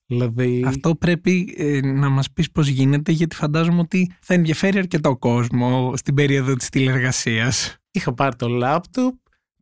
Δηλαδή... 0.06 0.64
Αυτό 0.66 0.94
πρέπει 0.94 1.54
ε, 1.56 1.80
να 1.80 2.08
μας 2.08 2.30
πεις 2.32 2.50
πώς 2.50 2.68
γίνεται 2.68 3.12
γιατί 3.12 3.36
φαντάζομαι 3.36 3.80
ότι 3.80 4.12
θα 4.20 4.34
ενδιαφέρει 4.34 4.78
αρκετό 4.78 5.16
κόσμο 5.16 5.92
στην 5.96 6.14
περίοδο 6.14 6.54
της 6.54 6.68
τηλεργασίας. 6.68 7.76
Είχα 7.90 8.14
πάρει 8.14 8.36
το 8.36 8.48
λάπτοπ, 8.48 9.14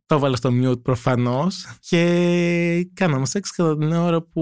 το 0.05 0.15
έβαλα 0.15 0.35
στο 0.35 0.49
mute 0.61 0.81
προφανώς 0.81 1.77
και 1.79 2.89
κάναμε 2.93 3.25
σεξ 3.25 3.51
κατά 3.51 3.77
την 3.77 3.91
ώρα 3.91 4.21
που 4.21 4.41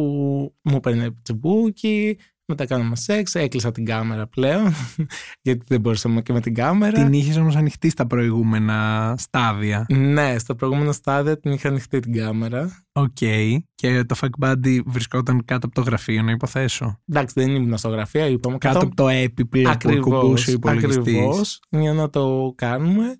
μου 0.61 0.79
παίρνει 0.79 1.11
τσιμπούκι, 1.21 2.17
μετά 2.47 2.65
κάναμε 2.65 2.95
σεξ, 2.95 3.35
έκλεισα 3.35 3.71
την 3.71 3.85
κάμερα 3.85 4.27
πλέον, 4.27 4.73
γιατί 5.45 5.65
δεν 5.67 5.79
μπορούσαμε 5.79 6.21
και 6.21 6.33
με 6.33 6.41
την 6.41 6.53
κάμερα. 6.53 7.03
Την 7.03 7.13
είχες 7.13 7.37
όμως 7.37 7.55
ανοιχτή 7.55 7.89
στα 7.89 8.07
προηγούμενα 8.07 9.13
στάδια. 9.17 9.85
Ναι, 9.89 10.37
στα 10.37 10.55
προηγούμενα 10.55 10.91
στάδια 10.91 11.39
την 11.39 11.51
είχα 11.51 11.67
ανοιχτή 11.69 11.99
την 11.99 12.13
κάμερα. 12.13 12.83
OK. 12.91 13.07
Okay. 13.19 13.57
Και 13.75 14.03
το 14.03 14.15
fuck 14.21 14.45
buddy 14.45 14.79
βρισκόταν 14.85 15.45
κάτω 15.45 15.65
από 15.65 15.75
το 15.75 15.81
γραφείο, 15.81 16.21
να 16.21 16.31
υποθέσω. 16.31 16.99
Εντάξει, 17.07 17.33
δεν 17.37 17.55
ήμουν 17.55 17.77
στο 17.77 17.89
γραφείο, 17.89 18.25
είπαμε. 18.25 18.57
Κάτω 18.57 18.77
από 18.77 18.95
το 18.95 19.07
έπιπλο 19.07 19.77
που 19.79 19.99
ακουμπούσε 19.99 20.49
ο 20.49 20.53
υπολογιστής. 20.53 20.97
Ακριβώς, 20.97 21.59
για 21.69 21.93
να 21.93 22.09
το 22.09 22.53
κάνουμε. 22.55 23.15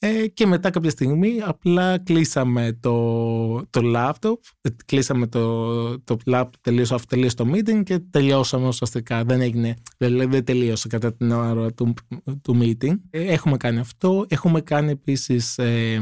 Ε, 0.00 0.26
και 0.26 0.46
μετά 0.46 0.70
κάποια 0.70 0.90
στιγμή 0.90 1.40
απλά 1.44 1.98
κλείσαμε 1.98 2.78
το, 2.80 3.66
το 3.70 3.80
laptop, 3.84 4.34
ε, 4.60 4.68
κλείσαμε 4.84 5.26
το, 5.26 6.00
το 6.00 6.16
laptop, 6.26 6.48
τελείωσε, 6.60 6.96
τελείωσε 7.08 7.36
το 7.36 7.50
meeting 7.52 7.82
και 7.84 7.98
τελειώσαμε 7.98 8.66
ουσιαστικά. 8.66 9.24
Δεν 9.24 9.40
έγινε, 9.40 9.76
δεν, 9.96 10.30
δεν 10.30 10.44
τελείωσε 10.44 10.88
κατά 10.88 11.14
την 11.14 11.30
ώρα 11.30 11.72
του, 11.72 11.94
του 12.42 12.58
meeting. 12.62 12.94
Ε, 13.10 13.32
έχουμε 13.32 13.56
κάνει 13.56 13.78
αυτό. 13.78 14.26
Έχουμε 14.28 14.60
κάνει 14.60 14.90
επίσης 14.90 15.58
ε, 15.58 15.98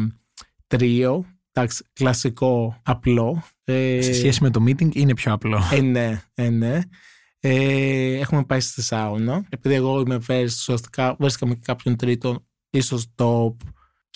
τρίο, 0.66 1.24
εντάξει, 1.52 1.84
κλασικό, 1.92 2.80
απλό. 2.82 3.42
Ε, 3.64 4.02
Σε 4.02 4.12
σχέση 4.14 4.42
με 4.42 4.50
το 4.50 4.64
meeting 4.66 4.94
είναι 4.94 5.14
πιο 5.14 5.32
απλό. 5.32 5.60
Ε, 5.72 5.80
ναι, 5.80 6.22
ε, 6.34 6.48
ναι. 6.48 6.80
Ε, 7.40 8.18
έχουμε 8.18 8.44
πάει 8.44 8.60
στη 8.60 8.82
σάουνα. 8.82 9.46
Επειδή 9.48 9.74
εγώ 9.74 10.00
είμαι 10.00 10.16
βέρση, 10.16 10.56
ουσιαστικά 10.58 11.16
βρίσκαμε 11.18 11.54
και 11.54 11.60
κάποιον 11.64 11.96
τρίτο, 11.96 12.46
ίσως 12.70 13.06
το 13.14 13.56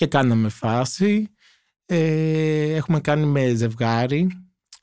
και 0.01 0.07
κάναμε 0.07 0.49
φάση. 0.49 1.29
Ε, 1.87 2.75
έχουμε 2.75 3.01
κάνει 3.01 3.27
με 3.27 3.55
ζευγάρι, 3.55 4.31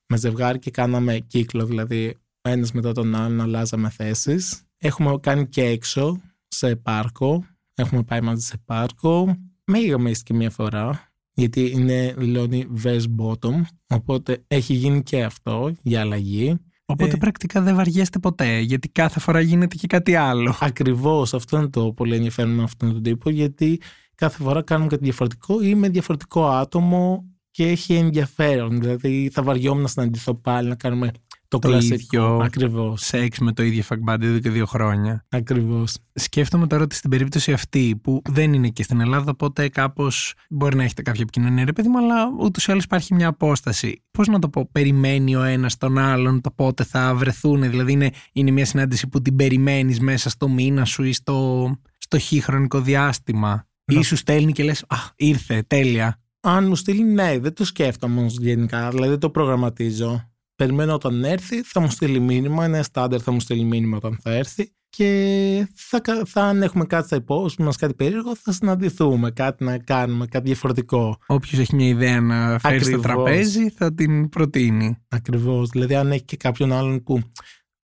με 0.08 0.18
ζευγάρι 0.18 0.60
και 0.60 0.72
κάναμε 0.72 1.20
κύκλο, 1.20 1.66
δηλαδή 1.66 2.18
ένας 2.42 2.72
μετά 2.72 2.92
τον 2.92 3.16
άλλον 3.16 3.42
αλλάζαμε 3.42 3.90
θέσεις. 3.90 4.62
Έχουμε 4.78 5.18
κάνει 5.22 5.48
και 5.48 5.64
έξω, 5.64 6.22
σε 6.48 6.76
πάρκο, 6.76 7.46
έχουμε 7.76 8.04
πάει 8.04 8.22
μαζί 8.22 8.46
σε 8.46 8.58
πάρκο. 8.66 9.38
Με 9.66 9.80
είχαμε 9.80 10.12
και 10.12 10.34
μία 10.34 10.50
φορά, 10.50 11.12
γιατί 11.34 11.72
είναι 11.72 12.14
δηλώνει 12.18 12.68
West 12.84 13.06
Bottom, 13.20 13.62
οπότε 13.88 14.44
έχει 14.48 14.74
γίνει 14.74 15.04
και 15.04 15.24
αυτό 15.24 15.76
για 15.82 16.02
αλλαγή. 16.02 16.58
Οπότε 16.86 17.14
ε, 17.14 17.18
πρακτικά 17.18 17.62
δεν 17.62 17.76
βαριέστε 17.76 18.20
ποτέ, 18.20 18.60
γιατί 18.60 18.90
κάθε 18.90 19.20
φορά 19.20 19.42
γίνεται 19.42 19.76
και 19.76 19.88
κάτι 19.88 20.16
άλλο. 20.16 20.56
Ακριβώς, 20.60 21.34
αυτό 21.34 21.58
είναι 21.58 21.70
το 21.70 21.94
πολύ 21.94 22.16
ενδιαφέρον 22.16 22.52
με 22.52 22.64
αυτόν 22.64 22.94
τον 22.94 23.04
τύπο, 23.04 23.30
γιατί 23.30 23.80
κάθε 24.18 24.44
φορά 24.44 24.62
κάνουμε 24.62 24.90
κάτι 24.90 25.04
διαφορετικό 25.04 25.62
ή 25.62 25.76
με 25.76 25.90
διαφορετικό 25.90 26.48
άτομο 26.48 27.26
και 27.52 27.68
έχει 27.68 27.94
ενδιαφέρον. 27.94 28.80
Δηλαδή 28.80 29.30
θα 29.34 29.44
βαριόμουν 29.44 29.82
να 29.82 29.88
συναντηθώ 29.88 30.36
πάλι, 30.36 30.70
να 30.70 30.76
κάνουμε 30.76 31.12
το, 31.48 31.60
το 31.60 31.68
κλασικό. 31.68 32.40
Ακριβώς. 32.44 33.02
Σεξ 33.02 33.40
με 33.40 33.52
το 33.52 33.64
ίδιο 33.64 33.84
fuck 33.90 34.22
εδώ 34.22 34.40
και 34.40 34.50
δύο 34.50 34.66
χρόνια. 34.66 35.26
Ακριβώς. 35.30 35.98
Σκέφτομαι 36.14 36.68
τώρα 36.68 36.84
ότι 36.84 36.96
στην 36.96 37.10
περίπτωση 37.10 37.54
αυτή 37.54 38.00
που 38.04 38.22
δεν 38.30 38.54
είναι 38.54 38.70
και 38.70 38.84
στην 38.84 39.02
Ελλάδα, 39.02 39.32
οπότε 39.32 39.70
κάπως 39.70 40.34
μπορεί 40.50 40.76
να 40.76 40.84
έχετε 40.84 41.02
κάποια 41.02 41.22
επικοινωνία, 41.22 41.66
ρε 41.66 41.74
παιδί 41.74 41.88
μου, 41.88 41.98
αλλά 41.98 42.16
ούτως 42.40 42.66
ή 42.68 42.72
άλλως 42.72 42.84
υπάρχει 42.84 43.14
μια 43.14 43.28
απόσταση. 43.28 44.04
Πώς 44.12 44.28
να 44.28 44.40
το 44.40 44.50
πω, 44.50 44.70
περιμένει 44.72 45.36
ο 45.36 45.44
ένας 45.44 45.78
τον 45.78 45.98
άλλον 45.98 46.42
το 46.42 46.52
πότε 46.52 46.84
θα 46.84 47.16
βρεθούν. 47.16 47.62
Δηλαδή 47.62 47.92
είναι, 47.92 48.12
είναι 48.32 48.52
μια 48.52 48.66
συνάντηση 48.66 49.08
που 49.08 49.22
την 49.22 49.36
περιμένεις 49.36 50.00
μέσα 50.00 50.30
στο 50.30 50.50
μήνα 50.50 50.86
σου 50.86 51.04
ή 51.04 51.14
στο, 51.14 51.72
στο 51.98 52.20
χ 52.20 52.34
χρονικό 52.42 52.82
διάστημα; 52.82 53.67
Ή 53.92 54.04
σου 54.04 54.16
στέλνει 54.16 54.52
και 54.52 54.64
λες, 54.64 54.84
Α, 54.88 54.98
ήρθε, 55.16 55.64
τέλεια. 55.68 56.22
Αν 56.40 56.68
μου 56.68 56.76
στείλει, 56.76 57.04
ναι, 57.04 57.40
δεν 57.40 57.54
το 57.54 57.66
σκέφτομαι 57.66 58.20
όμως 58.20 58.38
γενικά. 58.38 58.90
Δηλαδή 58.90 59.10
δεν 59.10 59.20
το 59.20 59.30
προγραμματίζω. 59.30 60.32
Περιμένω 60.56 60.94
όταν 60.94 61.24
έρθει, 61.24 61.62
θα 61.62 61.80
μου 61.80 61.90
στείλει 61.90 62.20
μήνυμα. 62.20 62.66
Ένα 62.66 62.84
στάντερ 62.84 63.20
θα 63.24 63.32
μου 63.32 63.40
στείλει 63.40 63.64
μήνυμα 63.64 63.98
όταν 63.98 64.20
θα 64.22 64.32
έρθει. 64.32 64.72
Και 64.90 65.68
θα, 65.76 66.02
θα 66.26 66.44
αν 66.44 66.62
έχουμε 66.62 66.86
κάτι 66.86 67.06
στα 67.06 67.16
υπόσχεση 67.16 67.62
μας, 67.62 67.76
κάτι 67.76 67.94
περίεργο, 67.94 68.36
θα 68.36 68.52
συναντηθούμε. 68.52 69.32
Κάτι 69.32 69.64
να 69.64 69.78
κάνουμε, 69.78 70.26
κάτι 70.26 70.46
διαφορετικό. 70.46 71.18
Όποιος 71.28 71.60
έχει 71.60 71.76
μια 71.76 71.88
ιδέα 71.88 72.22
να 72.22 72.60
φέρει 72.60 72.84
στο 72.84 73.00
τραπέζι, 73.00 73.70
θα 73.70 73.94
την 73.94 74.30
προτείνει. 74.30 74.98
Ακριβώς. 75.08 75.70
Δηλαδή, 75.70 75.96
αν 75.96 76.12
έχει 76.12 76.24
και 76.24 76.38
κάποιον 76.38 76.72
άλλον 76.72 77.04
που 77.04 77.22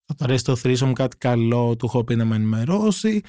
θα 0.06 0.14
το 0.14 0.24
αρέσει 0.24 0.44
το 0.44 0.56
θρήσο 0.56 0.86
μου 0.86 0.92
κάτι 0.92 1.16
καλό, 1.16 1.76
του 1.76 1.86
έχω 1.86 2.04
πει 2.04 2.16
να 2.16 2.24
με 2.24 2.36
ενημερώσει 2.36 3.20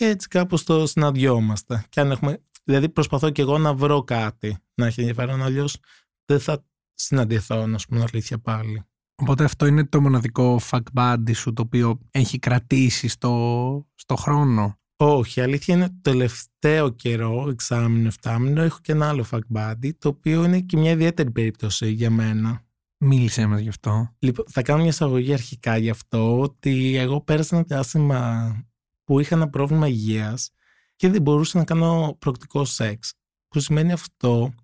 και 0.00 0.06
έτσι 0.06 0.28
κάπως 0.28 0.64
το 0.64 0.86
συναντιόμαστε. 0.86 1.84
Και 1.88 2.00
αν 2.00 2.10
έχουμε, 2.10 2.42
δηλαδή 2.64 2.88
προσπαθώ 2.88 3.30
και 3.30 3.42
εγώ 3.42 3.58
να 3.58 3.74
βρω 3.74 4.04
κάτι 4.04 4.56
να 4.74 4.86
έχει 4.86 5.00
ενδιαφέρον, 5.00 5.42
αλλιώς 5.42 5.76
δεν 6.24 6.40
θα 6.40 6.64
συναντηθώ, 6.94 7.66
να 7.66 7.78
σου 7.78 7.86
πούμε 7.88 8.04
αλήθεια 8.12 8.38
πάλι. 8.38 8.82
Οπότε 9.14 9.44
αυτό 9.44 9.66
είναι 9.66 9.84
το 9.84 10.00
μοναδικό 10.00 10.60
fuck 10.70 10.82
buddy 10.96 11.34
σου 11.34 11.52
το 11.52 11.62
οποίο 11.62 12.00
έχει 12.10 12.38
κρατήσει 12.38 13.08
στο, 13.08 13.86
στο 13.94 14.16
χρόνο; 14.16 14.78
Όχι, 14.96 15.40
αλήθεια 15.40 15.74
είναι 15.74 15.88
το 15.88 16.00
τελευταίο 16.02 16.88
καιρό, 16.88 17.48
εξάμεινο, 17.48 18.06
εφτάμινο, 18.06 18.62
έχω 18.62 18.78
και 18.82 18.92
ένα 18.92 19.08
άλλο 19.08 19.24
fuck 19.30 19.56
buddy, 19.56 19.90
το 19.98 20.08
οποίο 20.08 20.44
είναι 20.44 20.60
και 20.60 20.76
μια 20.76 20.90
ιδιαίτερη 20.90 21.30
περίπτωση 21.30 21.90
για 21.90 22.10
μένα. 22.10 22.64
Μίλησε 23.04 23.46
μας 23.46 23.60
γι' 23.60 23.68
αυτό. 23.68 24.14
Λοιπόν, 24.18 24.44
θα 24.48 24.62
κάνω 24.62 24.80
μια 24.80 24.90
εισαγωγή 24.90 25.32
αρχικά 25.32 25.76
γι' 25.76 25.90
αυτό, 25.90 26.40
ότι 26.40 26.96
εγώ 26.96 27.20
πέρασα 27.20 27.56
ένα 27.56 27.64
διάστημα 27.68 28.69
που 29.10 29.20
είχα 29.20 29.34
ένα 29.34 29.48
πρόβλημα 29.48 29.88
υγείας 29.88 30.50
και 30.96 31.08
δεν 31.08 31.22
μπορούσα 31.22 31.58
να 31.58 31.64
κάνω 31.64 32.16
προκτικό 32.18 32.64
σεξ. 32.64 33.14
Που 33.48 33.60
σημαίνει 33.60 33.92
αυτό, 33.92 34.54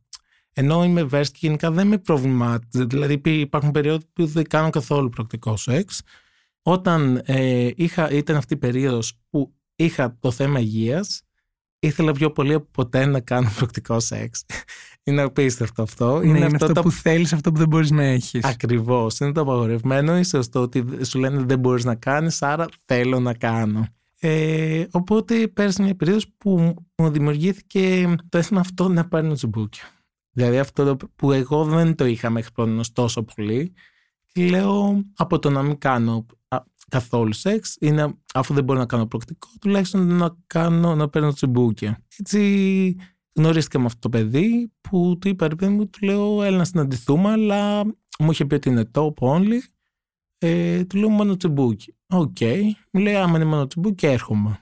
ενώ 0.52 0.84
είμαι 0.84 1.00
ευαίσθητη 1.00 1.38
και 1.38 1.46
γενικά 1.46 1.70
δεν 1.70 1.86
με 1.86 1.98
προβλημάτιζε. 1.98 2.84
Δηλαδή 2.84 3.20
υπάρχουν 3.24 3.70
περίοδοι 3.70 4.04
που 4.12 4.26
δεν 4.26 4.44
κάνω 4.44 4.70
καθόλου 4.70 5.08
προκτικό 5.08 5.56
σεξ. 5.56 6.02
Όταν 6.62 7.22
ε, 7.24 7.70
είχα, 7.76 8.10
ήταν 8.10 8.36
αυτή 8.36 8.54
η 8.54 8.56
περίοδος 8.56 9.18
που 9.30 9.54
είχα 9.76 10.16
το 10.20 10.30
θέμα 10.30 10.60
υγείας, 10.60 11.22
ήθελα 11.78 12.12
πιο 12.12 12.32
πολύ 12.32 12.54
από 12.54 12.68
ποτέ 12.70 13.06
να 13.06 13.20
κάνω 13.20 13.50
προκτικό 13.56 14.00
σεξ. 14.00 14.44
Είναι 15.04 15.22
απίστευτο 15.22 15.82
αυτό. 15.82 16.22
Είναι, 16.22 16.38
είναι 16.38 16.58
αυτό, 16.62 16.82
που 16.82 16.90
θέλεις, 16.90 17.32
αυτό 17.32 17.52
που 17.52 17.58
δεν 17.58 17.68
μπορείς 17.68 17.90
να 17.90 18.02
έχεις. 18.02 18.44
Ακριβώς. 18.44 19.18
Είναι 19.18 19.32
το 19.32 19.40
απαγορευμένο. 19.40 20.18
Είσαι 20.18 20.42
στο 20.42 20.60
ότι 20.60 20.84
σου 21.04 21.18
λένε 21.18 21.42
δεν 21.42 21.58
μπορείς 21.58 21.84
να 21.84 21.94
κάνεις, 21.94 22.42
άρα 22.42 22.66
θέλω 22.84 23.20
να 23.20 23.34
κάνω. 23.34 23.88
Ε, 24.20 24.86
οπότε 24.90 25.48
πέρασε 25.48 25.82
μια 25.82 25.96
περίοδος 25.96 26.32
που 26.38 26.74
μου 26.96 27.10
δημιουργήθηκε 27.10 28.14
το 28.28 28.38
αίσθημα 28.38 28.60
αυτό 28.60 28.88
να 28.88 29.08
πάρει 29.08 29.32
τσιμπούκι. 29.32 29.80
Δηλαδή 30.30 30.58
αυτό 30.58 30.96
που 31.16 31.32
εγώ 31.32 31.64
δεν 31.64 31.94
το 31.94 32.04
είχα 32.04 32.30
μέχρι 32.30 32.52
πρώτον 32.52 32.80
τόσο 32.92 33.22
πολύ. 33.22 33.72
Και 34.32 34.46
λέω 34.46 35.04
από 35.16 35.38
το 35.38 35.50
να 35.50 35.62
μην 35.62 35.78
κάνω 35.78 36.26
καθόλου 36.88 37.32
σεξ, 37.32 37.76
είναι, 37.80 38.14
αφού 38.34 38.54
δεν 38.54 38.64
μπορώ 38.64 38.78
να 38.78 38.86
κάνω 38.86 39.06
προκτικό, 39.06 39.48
τουλάχιστον 39.60 40.16
να, 40.16 40.36
κάνω, 40.46 40.94
να 40.94 41.08
παίρνω 41.08 41.32
τσιμπούκια. 41.32 42.04
Έτσι 42.18 42.96
γνωρίστηκα 43.32 43.78
με 43.78 43.84
αυτό 43.84 43.98
το 43.98 44.08
παιδί 44.08 44.72
που 44.80 45.18
του 45.20 45.28
είπα, 45.28 45.48
ρε 45.48 45.68
μου, 45.68 45.88
του 45.88 46.04
λέω, 46.04 46.42
έλα 46.42 46.56
να 46.56 46.64
συναντηθούμε, 46.64 47.30
αλλά 47.30 47.84
μου 48.18 48.30
είχε 48.30 48.44
πει 48.44 48.54
ότι 48.54 48.68
είναι 48.68 48.90
top 48.94 49.14
only. 49.14 49.58
Ε, 50.38 50.84
του 50.84 50.98
λέω 50.98 51.08
μόνο 51.08 51.36
τσιμπούκι. 51.36 51.95
OK. 52.08 52.36
Okay. 52.40 52.62
Μου 52.90 53.00
λέει, 53.00 53.14
άμα 53.14 53.36
είναι 53.36 53.44
μόνο 53.44 53.66
τσιμπούκι, 53.66 54.06
έρχομαι. 54.06 54.60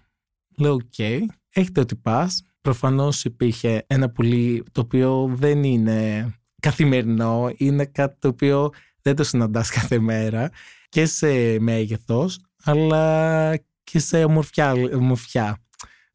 Λέω, 0.56 0.72
OK. 0.72 0.80
Okay. 0.96 1.20
Έρχεται 1.48 1.80
ο 1.80 1.96
τύπας. 1.96 2.44
Προφανώς 2.60 3.24
υπήρχε 3.24 3.84
ένα 3.86 4.10
πουλί 4.10 4.64
το 4.72 4.80
οποίο 4.80 5.30
δεν 5.34 5.64
είναι 5.64 6.28
καθημερινό, 6.60 7.50
είναι 7.56 7.84
κάτι 7.84 8.16
το 8.18 8.28
οποίο 8.28 8.70
δεν 9.02 9.16
το 9.16 9.24
συναντάς 9.24 9.70
κάθε 9.70 9.98
μέρα 9.98 10.50
και 10.88 11.06
σε 11.06 11.58
μέγεθος 11.60 12.38
αλλά 12.64 13.56
και 13.84 13.98
σε 13.98 14.24
ομορφιά. 14.24 14.72
ομορφιά. 14.72 15.62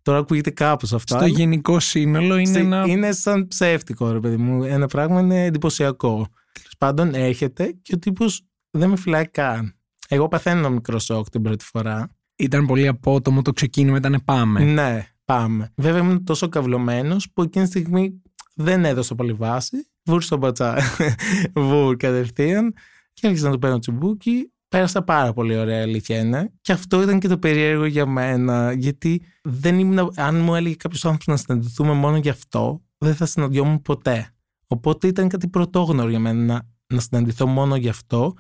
Τώρα 0.02 0.18
ακούγεται 0.18 0.50
κάπως 0.50 0.94
αυτό. 0.94 1.16
Στο 1.16 1.26
γενικό 1.26 1.80
σύνολο 1.80 2.38
είναι 2.38 2.60
ένα. 2.60 2.84
Είναι 2.88 3.12
σαν 3.12 3.48
ψεύτικο, 3.48 4.12
ρε 4.12 4.20
παιδί 4.20 4.38
μου. 4.38 4.64
Ένα 4.64 4.88
πράγμα 4.88 5.20
είναι 5.20 5.46
εντυπωσιακό. 5.46 6.28
Τέλος 6.52 6.74
πάντων, 6.78 7.14
έρχεται 7.14 7.76
και 7.82 7.96
ο 7.96 8.00
τύπος 8.00 8.42
δεν 8.70 8.90
με 8.90 8.96
φυλάει 8.96 9.28
καν. 9.28 9.79
Εγώ 10.12 10.28
παθαίνω 10.28 10.60
ένα 10.60 10.70
μικρό 10.70 11.00
σοκ 11.00 11.30
την 11.30 11.42
πρώτη 11.42 11.66
φορά. 11.66 12.10
Ήταν 12.36 12.66
πολύ 12.66 12.88
απότομο 12.88 13.42
το 13.42 13.52
ξεκίνημα, 13.52 13.98
ήταν 13.98 14.22
πάμε. 14.26 14.64
Ναι, 14.64 15.08
πάμε. 15.26 15.72
Βέβαια 15.76 16.00
ήμουν 16.00 16.24
τόσο 16.24 16.50
καυλωμένος 16.50 17.32
που 17.34 17.42
εκείνη 17.42 17.66
τη 17.66 17.70
στιγμή 17.70 18.22
δεν 18.56 18.86
έδωσα 18.86 19.16
πολύ 19.16 19.34
βάση. 19.34 19.88
Βούρ 20.04 20.22
στο 20.22 20.38
μπατσά. 20.38 20.78
Βούρ 21.56 21.96
κατευθείαν. 21.96 22.74
Και 23.14 23.28
άρχισα 23.28 23.46
να 23.46 23.52
το 23.52 23.60
παίρνω 23.60 23.80
τσιμπούκι. 23.80 24.52
Πέρασα 24.70 25.04
πάρα 25.04 25.34
πολύ 25.34 25.58
ωραία, 25.58 25.82
αλήθεια 25.82 26.20
είναι. 26.20 26.54
Και 26.62 26.72
αυτό 26.72 27.02
ήταν 27.02 27.20
και 27.20 27.28
το 27.28 27.38
περίεργο 27.38 27.86
για 27.86 28.06
μένα. 28.06 28.74
Γιατί 28.74 29.22
δεν 29.44 29.80
ήμουν, 29.80 30.12
αν 30.16 30.40
μου 30.40 30.56
έλεγε 30.56 30.76
κάποιος 30.76 31.06
άνθρωπος 31.06 31.28
να 31.28 31.38
συναντηθούμε 31.38 31.94
μόνο 31.94 32.18
γι' 32.18 32.30
αυτό, 32.30 32.82
δεν 32.98 33.16
θα 33.16 33.26
συναντιόμουν 33.26 33.82
ποτέ. 33.82 34.34
Οπότε 34.68 35.08
ήταν 35.08 35.28
κάτι 35.28 35.48
πρωτόγνωρο 35.48 36.10
για 36.10 36.20
μένα 36.20 36.44
να, 36.44 36.68
να 36.94 37.00
συναντηθώ 37.00 37.48
μόνο 37.48 37.76
γι' 37.76 37.90
αυτό, 37.90 38.34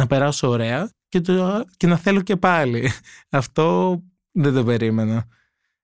να 0.00 0.06
περάσω 0.06 0.48
ωραία 0.48 0.90
και, 1.08 1.20
το, 1.20 1.64
και 1.76 1.86
να 1.86 1.96
θέλω 1.96 2.20
και 2.20 2.36
πάλι. 2.36 2.90
Αυτό 3.30 3.98
δεν 4.32 4.54
το 4.54 4.64
περίμενα. 4.64 5.26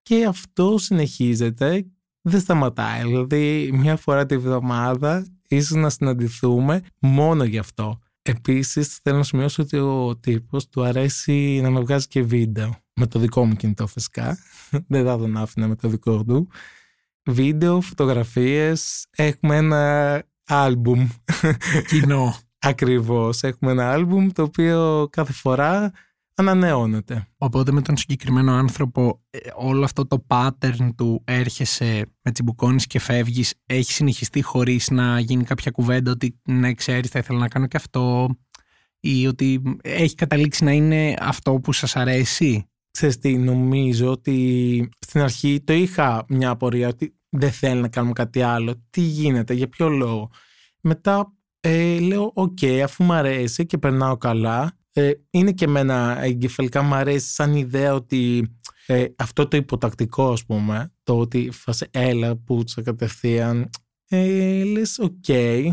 Και 0.02 0.24
αυτό 0.24 0.78
συνεχίζεται, 0.78 1.86
δεν 2.20 2.40
σταματάει. 2.40 3.02
Δηλαδή, 3.02 3.70
μια 3.72 3.96
φορά 3.96 4.26
τη 4.26 4.38
βδομάδα 4.38 5.26
ίσως 5.48 5.76
να 5.76 5.90
συναντηθούμε 5.90 6.82
μόνο 7.00 7.44
γι' 7.44 7.58
αυτό. 7.58 7.98
Επίσης 8.22 8.98
θέλω 9.02 9.16
να 9.16 9.22
σημειώσω 9.22 9.62
ότι 9.62 9.76
ο 9.76 10.16
τύπος 10.16 10.68
του 10.68 10.84
αρέσει 10.84 11.60
να 11.62 11.70
με 11.70 11.80
βγάζει 11.80 12.06
και 12.06 12.22
βίντεο. 12.22 12.76
Με 12.94 13.06
το 13.06 13.18
δικό 13.18 13.44
μου 13.44 13.54
κινητό 13.54 13.86
φυσικά. 13.86 14.38
Δεν 14.88 15.04
θα 15.04 15.18
τον 15.18 15.36
άφηνα 15.36 15.68
με 15.68 15.76
το 15.76 15.88
δικό 15.88 16.24
του. 16.24 16.48
Βίντεο, 17.24 17.80
φωτογραφίες. 17.80 19.06
Έχουμε 19.16 19.56
ένα 19.56 20.22
άλμπουμ. 20.44 21.08
Κοινό. 21.88 22.34
Ακριβώς. 22.68 23.42
Έχουμε 23.42 23.70
ένα 23.70 23.92
άλμπουμ 23.92 24.28
το 24.32 24.42
οποίο 24.42 25.08
κάθε 25.10 25.32
φορά 25.32 25.92
ανανεώνεται. 26.34 27.26
Οπότε 27.38 27.72
με 27.72 27.82
τον 27.82 27.96
συγκεκριμένο 27.96 28.52
άνθρωπο 28.52 29.22
ε, 29.30 29.38
όλο 29.54 29.84
αυτό 29.84 30.06
το 30.06 30.26
pattern 30.28 30.88
του 30.96 31.22
έρχεσαι 31.24 32.06
με 32.22 32.30
τσιμπουκώνεις 32.30 32.86
και 32.86 32.98
φεύγεις 32.98 33.54
έχει 33.66 33.92
συνεχιστεί 33.92 34.42
χωρίς 34.42 34.90
να 34.90 35.20
γίνει 35.20 35.44
κάποια 35.44 35.70
κουβέντα 35.70 36.10
ότι 36.10 36.40
ναι 36.48 36.74
ξέρεις 36.74 37.10
θα 37.10 37.18
ήθελα 37.18 37.38
να 37.38 37.48
κάνω 37.48 37.66
και 37.66 37.76
αυτό 37.76 38.28
ή 39.00 39.26
ότι 39.26 39.62
έχει 39.82 40.14
καταλήξει 40.14 40.64
να 40.64 40.72
είναι 40.72 41.14
αυτό 41.18 41.60
που 41.60 41.72
σας 41.72 41.96
αρέσει; 41.96 42.68
Ξέρεις 42.90 43.18
τι, 43.18 43.36
νομίζω 43.36 44.10
ότι 44.10 44.88
στην 44.98 45.20
αρχή 45.20 45.60
το 45.64 45.72
είχα 45.72 46.24
μια 46.28 46.50
απορία 46.50 46.88
ότι 46.88 47.16
δεν 47.28 47.50
θέλω 47.50 47.80
να 47.80 47.88
κάνουμε 47.88 48.12
κάτι 48.12 48.42
άλλο. 48.42 48.74
Τι 48.90 49.00
γίνεται, 49.00 49.54
για 49.54 49.68
ποιο 49.68 49.88
λόγο; 49.88 50.30
Μετά 50.80 51.35
ε, 51.68 51.98
λέω, 51.98 52.30
οκ, 52.34 52.58
αφού 52.84 53.04
μου 53.04 53.12
αρέσει 53.12 53.66
και 53.66 53.78
περνάω 53.78 54.16
καλά, 54.16 54.78
ε, 54.92 55.10
είναι 55.30 55.52
και 55.52 55.64
εμένα 55.64 56.22
εγκεφαλικά 56.22 56.82
μου 56.82 56.94
αρέσει 56.94 57.32
σαν 57.32 57.54
ιδέα 57.54 57.94
ότι 57.94 58.50
ε, 58.86 59.04
αυτό 59.16 59.48
το 59.48 59.56
υποτακτικό 59.56 60.32
ας 60.32 60.44
πούμε, 60.44 60.92
το 61.02 61.18
ότι 61.18 61.50
φάσε 61.52 61.88
έλα 61.90 62.36
πουτσα 62.36 62.82
κατευθείαν, 62.82 63.70
ε, 64.08 64.64
λες 64.64 64.98
OK, 64.98 65.12
okay, 65.26 65.70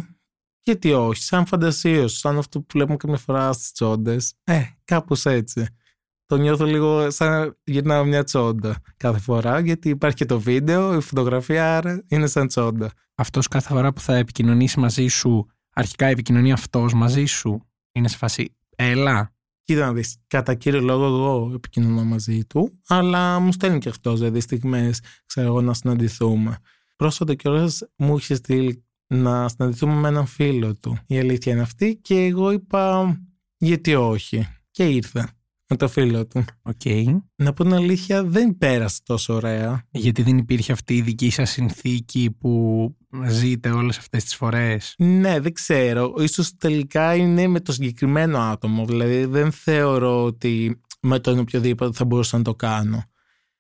γιατί 0.63 0.93
όχι, 0.93 1.23
σαν 1.23 1.45
φαντασίωση, 1.45 2.17
σαν 2.17 2.37
αυτό 2.37 2.59
που 2.59 2.67
βλέπουμε 2.73 2.97
καμιά 2.97 3.17
φορά 3.17 3.53
στις 3.53 3.71
τσόντες, 3.71 4.33
ε, 4.43 4.61
κάπως 4.85 5.25
έτσι. 5.25 5.67
Το 6.25 6.37
νιώθω 6.37 6.65
λίγο 6.65 7.11
σαν 7.11 7.29
να 7.31 7.55
γυρνάω 7.63 8.03
μια 8.03 8.23
τσόντα 8.23 8.81
κάθε 8.97 9.19
φορά, 9.19 9.59
γιατί 9.59 9.89
υπάρχει 9.89 10.17
και 10.17 10.25
το 10.25 10.39
βίντεο, 10.39 10.95
η 10.95 11.01
φωτογραφία, 11.01 11.77
άρα 11.77 12.03
είναι 12.07 12.27
σαν 12.27 12.47
τσόντα. 12.47 12.91
Αυτός 13.15 13.47
κάθε 13.47 13.73
φορά 13.73 13.93
που 13.93 14.01
θα 14.01 14.15
επικοινωνήσει 14.15 14.79
μαζί 14.79 15.07
σου, 15.07 15.47
αρχικά 15.73 16.05
επικοινωνεί 16.05 16.51
αυτός 16.51 16.93
μαζί 16.93 17.25
σου, 17.25 17.67
είναι 17.91 18.07
σε 18.07 18.17
φάση 18.17 18.55
Έλα. 18.75 19.35
Κοίτα 19.63 19.85
να 19.85 19.93
δεις, 19.93 20.17
κατά 20.27 20.53
κύριο 20.53 20.81
λόγο 20.81 21.05
εγώ 21.05 21.51
επικοινωνώ 21.55 22.03
μαζί 22.03 22.45
του, 22.45 22.79
αλλά 22.87 23.39
μου 23.39 23.51
στέλνει 23.51 23.79
και 23.79 23.89
αυτός 23.89 24.19
δηλαδή 24.19 24.39
στιγμές, 24.39 25.01
ξέρω 25.25 25.47
εγώ, 25.47 25.61
να 25.61 25.73
συναντηθούμε. 25.73 26.57
Πρόσφατα 26.95 27.33
κιόλας 27.33 27.83
μου 27.95 28.17
είχε 28.17 28.35
στείλει 28.35 28.85
να 29.07 29.47
συναντηθούμε 29.47 29.93
με 29.93 30.07
έναν 30.07 30.25
φίλο 30.25 30.75
του. 30.75 30.97
Η 31.07 31.19
αλήθεια 31.19 31.53
είναι 31.53 31.61
αυτή 31.61 31.95
και 31.95 32.15
εγώ 32.15 32.51
είπα 32.51 33.15
γιατί 33.57 33.95
όχι. 33.95 34.47
Και 34.71 34.89
ήρθε 34.89 35.27
με 35.73 35.79
το 35.79 35.87
φίλο 35.87 36.27
του. 36.27 36.45
Okay. 36.73 37.05
Να 37.35 37.53
πω 37.53 37.63
την 37.63 37.73
αλήθεια, 37.73 38.23
δεν 38.23 38.57
πέρασε 38.57 38.99
τόσο 39.05 39.33
ωραία. 39.33 39.87
Γιατί 39.91 40.21
δεν 40.21 40.37
υπήρχε 40.37 40.71
αυτή 40.71 40.95
η 40.95 41.01
δική 41.01 41.29
σας 41.29 41.49
συνθήκη 41.49 42.35
που 42.39 42.95
ζείτε 43.27 43.69
όλες 43.69 43.97
αυτές 43.97 44.23
τις 44.23 44.35
φορές; 44.35 44.95
Ναι, 44.97 45.39
δεν 45.39 45.53
ξέρω. 45.53 46.13
Ίσως 46.17 46.57
τελικά 46.57 47.15
είναι 47.15 47.47
με 47.47 47.59
το 47.59 47.71
συγκεκριμένο 47.71 48.39
άτομο. 48.39 48.85
Δηλαδή 48.85 49.25
δεν 49.25 49.51
θεωρώ 49.51 50.23
ότι 50.23 50.81
με 51.01 51.19
τον 51.19 51.39
οποιοδήποτε 51.39 51.91
θα 51.93 52.05
μπορούσα 52.05 52.37
να 52.37 52.43
το 52.43 52.55
κάνω. 52.55 53.03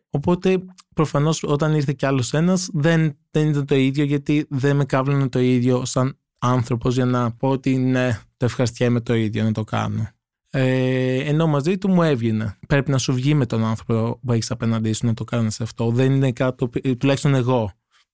Οπότε 0.09 0.57
προφανώς 0.93 1.43
όταν 1.43 1.73
ήρθε 1.73 1.93
κι 1.93 2.05
άλλος 2.05 2.33
ένας 2.33 2.69
δεν, 2.73 3.17
δεν 3.31 3.49
ήταν 3.49 3.65
το 3.65 3.75
ίδιο 3.75 4.03
γιατί 4.03 4.45
δεν 4.49 4.75
με 4.75 4.85
κάβλωνε 4.85 5.29
το 5.29 5.39
ίδιο 5.39 5.85
σαν 5.85 6.17
άνθρωπος 6.39 6.95
για 6.95 7.05
να 7.05 7.31
πω 7.31 7.49
ότι 7.49 7.77
ναι, 7.77 8.19
το 8.37 8.45
ευχαριστιέμαι 8.45 9.01
το 9.01 9.13
ίδιο 9.13 9.43
να 9.43 9.51
το 9.51 9.63
κάνω. 9.63 10.07
Ε, 10.55 11.29
ενώ 11.29 11.47
μαζί 11.47 11.77
του 11.77 11.89
μου 11.89 12.03
έβγαινε. 12.03 12.57
Πρέπει 12.67 12.91
να 12.91 12.97
σου 12.97 13.13
βγει 13.13 13.33
με 13.33 13.45
τον 13.45 13.65
άνθρωπο 13.65 14.19
που 14.25 14.31
έχεις 14.31 14.51
απέναντί 14.51 14.93
σου 14.93 15.05
να 15.05 15.13
το 15.13 15.23
κάνεις 15.23 15.61
αυτό. 15.61 15.91
Δεν 15.91 16.11
είναι 16.11 16.31
κάτι, 16.31 16.95
τουλάχιστον 16.97 17.35
εγώ. 17.35 17.71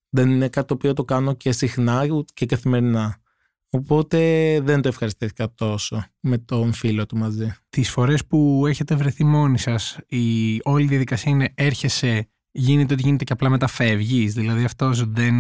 Δεν 0.10 0.30
είναι 0.30 0.48
κάτι 0.50 0.68
το 0.68 0.74
οποίο 0.74 0.94
το 0.94 1.04
κάνω 1.04 1.34
και 1.34 1.52
συχνά 1.52 2.06
και 2.34 2.46
καθημερινά. 2.46 3.18
Οπότε 3.70 4.20
δεν 4.64 4.82
το 4.82 4.88
ευχαριστήθηκα 4.88 5.54
τόσο 5.56 6.06
με 6.20 6.38
τον 6.38 6.74
φίλο 6.74 7.06
του 7.06 7.18
μαζί. 7.18 7.54
Τις 7.70 7.90
φορές 7.90 8.26
που 8.26 8.64
έχετε 8.68 8.96
βρεθεί 8.96 9.24
μόνοι 9.24 9.58
σας, 9.58 9.98
η 10.08 10.60
όλη 10.64 10.84
η 10.84 10.88
διαδικασία 10.88 11.32
είναι 11.32 11.52
έρχεσαι, 11.56 12.30
γίνεται 12.52 12.94
ότι 12.94 13.04
γίνεται 13.04 13.24
και 13.24 13.34
απλά 13.34 13.50
μεταφεύγεις. 13.50 14.34
Δηλαδή 14.34 14.64
αυτός 14.64 15.10
δεν 15.12 15.36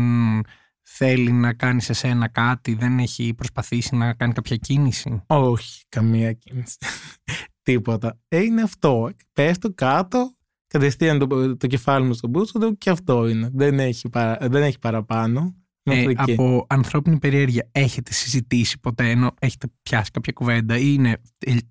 θέλει 0.91 1.32
να 1.32 1.54
κάνει 1.54 1.82
σε 1.82 1.93
σένα 1.93 2.28
κάτι, 2.28 2.73
δεν 2.73 2.99
έχει 2.99 3.34
προσπαθήσει 3.34 3.95
να 3.95 4.13
κάνει 4.13 4.34
κάποια 4.34 4.56
κίνηση; 4.56 5.23
Όχι, 5.28 5.86
καμία 5.89 6.34
κίνηση. 6.34 6.78
Τίποτα. 7.63 8.19
Ε, 8.28 8.43
είναι 8.43 8.62
αυτό. 8.62 9.10
Πέφτω 9.34 9.73
κάτω, 9.73 10.34
κατευθείαν 10.67 11.19
το, 11.19 11.58
το 11.58 11.67
κεφάλι 11.67 12.06
μου 12.06 12.13
στον 12.13 12.30
μπούτσο 12.30 12.60
του 12.60 12.78
και 12.78 12.89
αυτό 12.89 13.28
είναι. 13.28 13.49
Δεν 13.54 13.80
έχει, 13.80 14.10
παρα, 14.10 14.38
δεν 14.49 14.63
έχει 14.63 14.80
παραπάνω. 14.80 15.54
Ε, 15.84 16.06
από 16.15 16.65
ανθρώπινη 16.69 17.19
περιέργεια 17.19 17.69
έχετε 17.71 18.13
συζητήσει 18.13 18.80
ποτέ 18.80 19.10
ενώ 19.10 19.32
έχετε 19.39 19.67
πιάσει 19.82 20.12
κάποια 20.12 20.34
κουβέντα 20.34 20.78
ή 20.78 20.93
είναι 20.97 21.21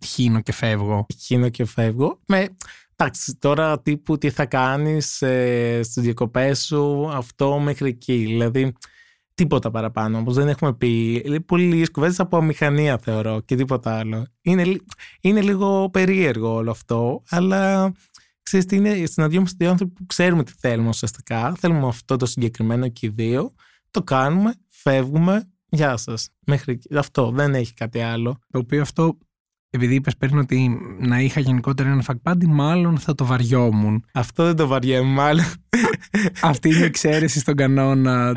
χύνω 0.06 0.40
και 0.40 0.52
φεύγω; 0.52 1.06
Χύνω 1.18 1.48
και 1.48 1.64
φεύγω. 1.64 2.20
Με, 2.26 2.48
εντάξει, 2.96 3.36
τώρα 3.38 3.82
τύπου 3.82 4.18
τι 4.18 4.30
θα 4.30 4.46
κάνεις 4.46 5.22
ε, 5.22 5.80
στις 5.82 6.02
διακοπές 6.02 6.64
σου 6.64 7.08
αυτό 7.12 7.58
μέχρι 7.58 7.88
εκεί. 7.88 8.16
Δηλαδή 8.16 8.72
τίποτα 9.38 9.70
παραπάνω. 9.70 10.18
Όπως 10.18 10.34
δεν 10.34 10.48
έχουμε 10.48 10.74
πει. 10.74 11.22
Πολύ 11.46 11.64
λίγες 11.64 11.90
κουβέντες 11.90 12.20
από 12.20 12.42
μηχανία 12.42 12.98
θεωρώ 12.98 13.40
και 13.40 13.54
τίποτα 13.54 13.98
άλλο. 13.98 14.26
Είναι, 14.40 14.76
είναι 15.20 15.40
λίγο 15.40 15.90
περίεργο 15.90 16.54
όλο 16.54 16.70
αυτό, 16.70 17.22
αλλά 17.28 17.92
ξέρεις 18.42 18.66
τι 18.66 18.76
είναι. 18.76 19.06
Συναντιόμαστε 19.06 19.56
δύο 19.58 19.70
άνθρωποι 19.70 19.92
που 19.92 20.06
ξέρουμε 20.06 20.44
τι 20.44 20.52
θέλουμε 20.58 20.88
ουσιαστικά. 20.88 21.54
Θέλουμε 21.54 21.86
αυτό 21.86 22.16
το 22.16 22.26
συγκεκριμένο 22.26 22.88
και 22.88 23.06
οι 23.06 23.08
δύο. 23.08 23.54
Το 23.90 24.02
κάνουμε, 24.02 24.54
φεύγουμε, 24.68 25.50
γεια 25.68 25.96
σας. 25.96 26.28
Μέχρι 26.46 26.72
εκεί. 26.72 26.96
αυτό, 26.96 27.30
δεν 27.30 27.54
έχει 27.54 27.74
κάτι 27.74 28.00
άλλο. 28.00 28.38
Το 28.50 28.58
οποίο 28.58 28.80
αυτό, 28.80 29.18
επειδή 29.70 29.94
είπες 29.94 30.16
πριν 30.16 30.38
ότι 30.38 30.78
να 31.00 31.20
είχα 31.20 31.40
γενικότερα 31.40 31.88
ένα 31.88 32.04
fuck 32.06 32.36
μάλλον 32.46 32.98
θα 32.98 33.14
το 33.14 33.24
βαριόμουν. 33.24 34.04
Αυτό 34.12 34.44
δεν 34.44 34.56
το 34.56 34.66
βαριέμαι 34.66 35.12
μάλλον. 35.12 35.44
Αυτή 36.42 36.68
είναι 36.68 36.78
η 36.78 36.84
εξαίρεση 36.84 37.40
στον 37.40 37.54
κανόνα 37.54 38.32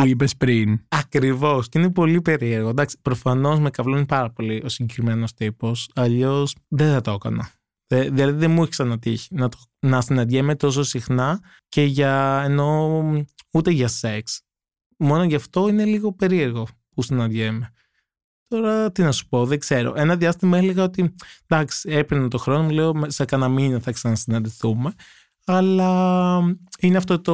που 0.00 0.06
είπες 0.06 0.36
πριν. 0.36 0.80
Ακριβώς. 0.88 1.68
Και 1.68 1.78
είναι 1.78 1.90
πολύ 1.90 2.22
περίεργο. 2.22 2.68
Εντάξει, 2.68 2.98
προφανώς 3.02 3.58
με 3.58 3.70
καβλώνει 3.70 4.06
πάρα 4.06 4.30
πολύ 4.30 4.62
ο 4.64 4.68
συγκεκριμένος 4.68 5.34
τύπος. 5.34 5.90
Αλλιώς 5.94 6.56
δεν 6.68 6.92
θα 6.92 7.00
το 7.00 7.10
έκανα. 7.10 7.50
Δηλαδή 7.88 8.38
δεν 8.38 8.50
μου 8.50 8.62
έχει 8.62 8.70
ξανατύχει 8.70 9.34
να, 9.34 9.48
το, 9.48 9.58
να 9.78 10.00
συναντιέμαι 10.00 10.54
τόσο 10.54 10.82
συχνά 10.82 11.40
και 11.68 11.82
για 11.82 12.42
ενώ 12.44 13.00
ούτε 13.52 13.70
για 13.70 13.88
σεξ. 13.88 14.40
Μόνο 14.98 15.24
γι' 15.24 15.34
αυτό 15.34 15.68
είναι 15.68 15.84
λίγο 15.84 16.12
περίεργο 16.12 16.66
που 16.94 17.02
συναντιέμαι. 17.02 17.70
Τώρα 18.48 18.92
τι 18.92 19.02
να 19.02 19.12
σου 19.12 19.28
πω, 19.28 19.46
δεν 19.46 19.58
ξέρω. 19.58 19.92
Ένα 19.96 20.16
διάστημα 20.16 20.58
έλεγα 20.58 20.82
ότι 20.82 21.14
εντάξει, 21.46 21.88
έπαιρνε 21.92 22.28
το 22.28 22.38
χρόνο 22.38 22.62
μου, 22.62 22.70
λέω 22.70 22.94
σε 23.06 23.24
κανένα 23.24 23.48
μήνα 23.48 23.80
θα 23.80 23.92
ξανασυναντηθούμε. 23.92 24.94
Αλλά 25.46 26.38
είναι 26.80 26.96
αυτό 26.96 27.20
το 27.20 27.32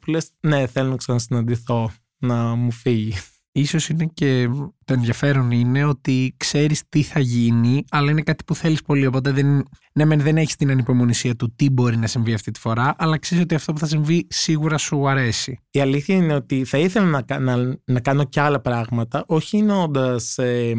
που 0.00 0.10
λες, 0.10 0.30
ναι, 0.40 0.66
θέλω 0.66 0.90
να 0.90 0.96
ξανασυναντηθώ, 0.96 1.90
να 2.18 2.54
μου 2.54 2.70
φύγει. 2.70 3.14
Ίσως 3.52 3.88
είναι 3.88 4.10
και 4.14 4.48
το 4.84 4.92
ενδιαφέρον 4.92 5.50
είναι 5.50 5.84
ότι 5.84 6.34
ξέρεις 6.36 6.82
τι 6.88 7.02
θα 7.02 7.20
γίνει, 7.20 7.84
αλλά 7.90 8.10
είναι 8.10 8.22
κάτι 8.22 8.44
που 8.44 8.54
θέλεις 8.54 8.82
πολύ, 8.82 9.06
οπότε 9.06 9.30
δεν, 9.30 9.64
ναι, 9.94 10.04
μεν 10.04 10.20
δεν 10.20 10.36
έχεις 10.36 10.56
την 10.56 10.70
ανυπομονησία 10.70 11.36
του 11.36 11.54
τι 11.56 11.70
μπορεί 11.70 11.96
να 11.96 12.06
συμβεί 12.06 12.34
αυτή 12.34 12.50
τη 12.50 12.60
φορά, 12.60 12.94
αλλά 12.98 13.18
ξέρεις 13.18 13.44
ότι 13.44 13.54
αυτό 13.54 13.72
που 13.72 13.78
θα 13.78 13.86
συμβεί 13.86 14.26
σίγουρα 14.30 14.78
σου 14.78 15.08
αρέσει. 15.08 15.58
Η 15.70 15.80
αλήθεια 15.80 16.16
είναι 16.16 16.34
ότι 16.34 16.64
θα 16.64 16.78
ήθελα 16.78 17.24
να, 17.28 17.38
να, 17.38 17.78
να 17.84 18.00
κάνω 18.00 18.24
και 18.24 18.40
άλλα 18.40 18.60
πράγματα, 18.60 19.24
όχι 19.26 19.56
εννοώντας 19.56 20.38
ε, 20.38 20.74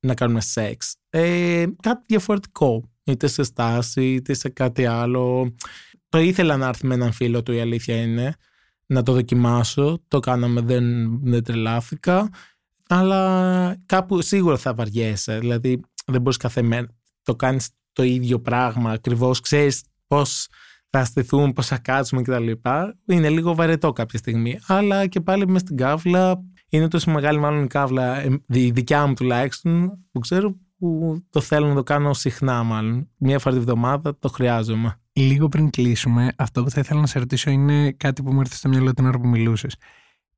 να 0.00 0.14
κάνουμε 0.14 0.40
σεξ, 0.40 0.96
ε, 1.10 1.64
κάτι 1.82 2.04
διαφορετικό, 2.06 2.90
είτε 3.04 3.26
σε 3.26 3.42
στάση, 3.42 4.12
είτε 4.12 4.34
σε 4.34 4.48
κάτι 4.48 4.86
άλλο 4.86 5.54
το 6.10 6.18
ήθελα 6.18 6.56
να 6.56 6.66
έρθει 6.66 6.86
με 6.86 6.94
έναν 6.94 7.12
φίλο 7.12 7.42
του, 7.42 7.52
η 7.52 7.60
αλήθεια 7.60 8.02
είναι, 8.02 8.34
να 8.86 9.02
το 9.02 9.12
δοκιμάσω. 9.12 10.02
Το 10.08 10.20
κάναμε, 10.20 10.60
δεν, 10.60 11.18
δεν 11.22 11.44
τρελάθηκα. 11.44 12.30
Αλλά 12.88 13.82
κάπου 13.86 14.22
σίγουρα 14.22 14.56
θα 14.56 14.74
βαριέσαι. 14.74 15.38
Δηλαδή, 15.38 15.80
δεν 16.06 16.20
μπορείς 16.20 16.36
κάθε 16.36 16.62
μέρα. 16.62 16.86
Το 17.22 17.36
κάνεις 17.36 17.68
το 17.92 18.02
ίδιο 18.02 18.40
πράγμα. 18.40 18.90
Ακριβώς 18.90 19.40
ξέρεις 19.40 19.84
πώς 20.06 20.48
θα 20.90 21.04
στηθούμε, 21.04 21.52
πώς 21.52 21.66
θα 21.66 21.78
κάτσουμε 21.78 22.22
κτλ. 22.22 22.50
Είναι 23.06 23.28
λίγο 23.28 23.54
βαρετό 23.54 23.92
κάποια 23.92 24.18
στιγμή. 24.18 24.60
Αλλά 24.66 25.06
και 25.06 25.20
πάλι 25.20 25.48
μες 25.48 25.60
στην 25.60 25.76
κάβλα. 25.76 26.40
Είναι 26.68 26.88
τόσο 26.88 27.10
μεγάλη, 27.10 27.38
μάλλον 27.38 27.64
η 27.64 27.66
κάβλα, 27.66 28.24
η 28.46 28.70
δικιά 28.70 29.06
μου 29.06 29.14
τουλάχιστον, 29.14 29.98
που 30.12 30.18
ξέρω 30.18 30.56
που 30.78 31.20
το 31.30 31.40
θέλω 31.40 31.68
να 31.68 31.74
το 31.74 31.82
κάνω 31.82 32.14
συχνά, 32.14 32.62
μάλλον. 32.62 33.10
Μία 33.16 33.38
φορά 33.38 33.54
τη 33.54 33.60
βδομάδα 33.60 34.18
το 34.18 34.28
χρειάζομαι. 34.28 34.99
Λίγο 35.12 35.48
πριν 35.48 35.70
κλείσουμε, 35.70 36.32
αυτό 36.36 36.62
που 36.62 36.70
θα 36.70 36.80
ήθελα 36.80 37.00
να 37.00 37.06
σε 37.06 37.18
ρωτήσω 37.18 37.50
είναι 37.50 37.92
κάτι 37.92 38.22
που 38.22 38.32
μου 38.32 38.40
ήρθε 38.40 38.54
στο 38.54 38.68
μυαλό 38.68 38.92
την 38.92 39.06
ώρα 39.06 39.20
που 39.20 39.28
μιλούσες. 39.28 39.76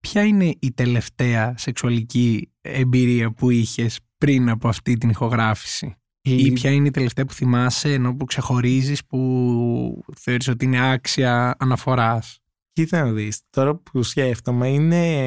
Ποια 0.00 0.24
είναι 0.24 0.54
η 0.58 0.72
τελευταία 0.72 1.54
σεξουαλική 1.56 2.52
εμπειρία 2.60 3.32
που 3.32 3.50
είχες 3.50 4.00
πριν 4.18 4.48
από 4.48 4.68
αυτή 4.68 4.96
την 4.96 5.08
ηχογράφηση, 5.08 5.96
ή... 6.20 6.36
ή 6.36 6.52
ποια 6.52 6.70
είναι 6.70 6.88
η 6.88 6.90
τελευταία 6.90 7.24
που 7.24 7.32
θυμάσαι 7.32 7.92
ενώ 7.92 8.14
που 8.14 8.24
ξεχωρίζεις, 8.24 9.06
που 9.06 10.04
θεωρείς 10.20 10.48
ότι 10.48 10.64
είναι 10.64 10.90
άξια 10.90 11.54
αναφοράς; 11.58 12.42
Κοίτα 12.72 13.04
να 13.04 13.12
δεις, 13.12 13.40
τώρα 13.50 13.76
που 13.76 14.02
σκέφτομαι 14.02 14.68
είναι, 14.68 15.24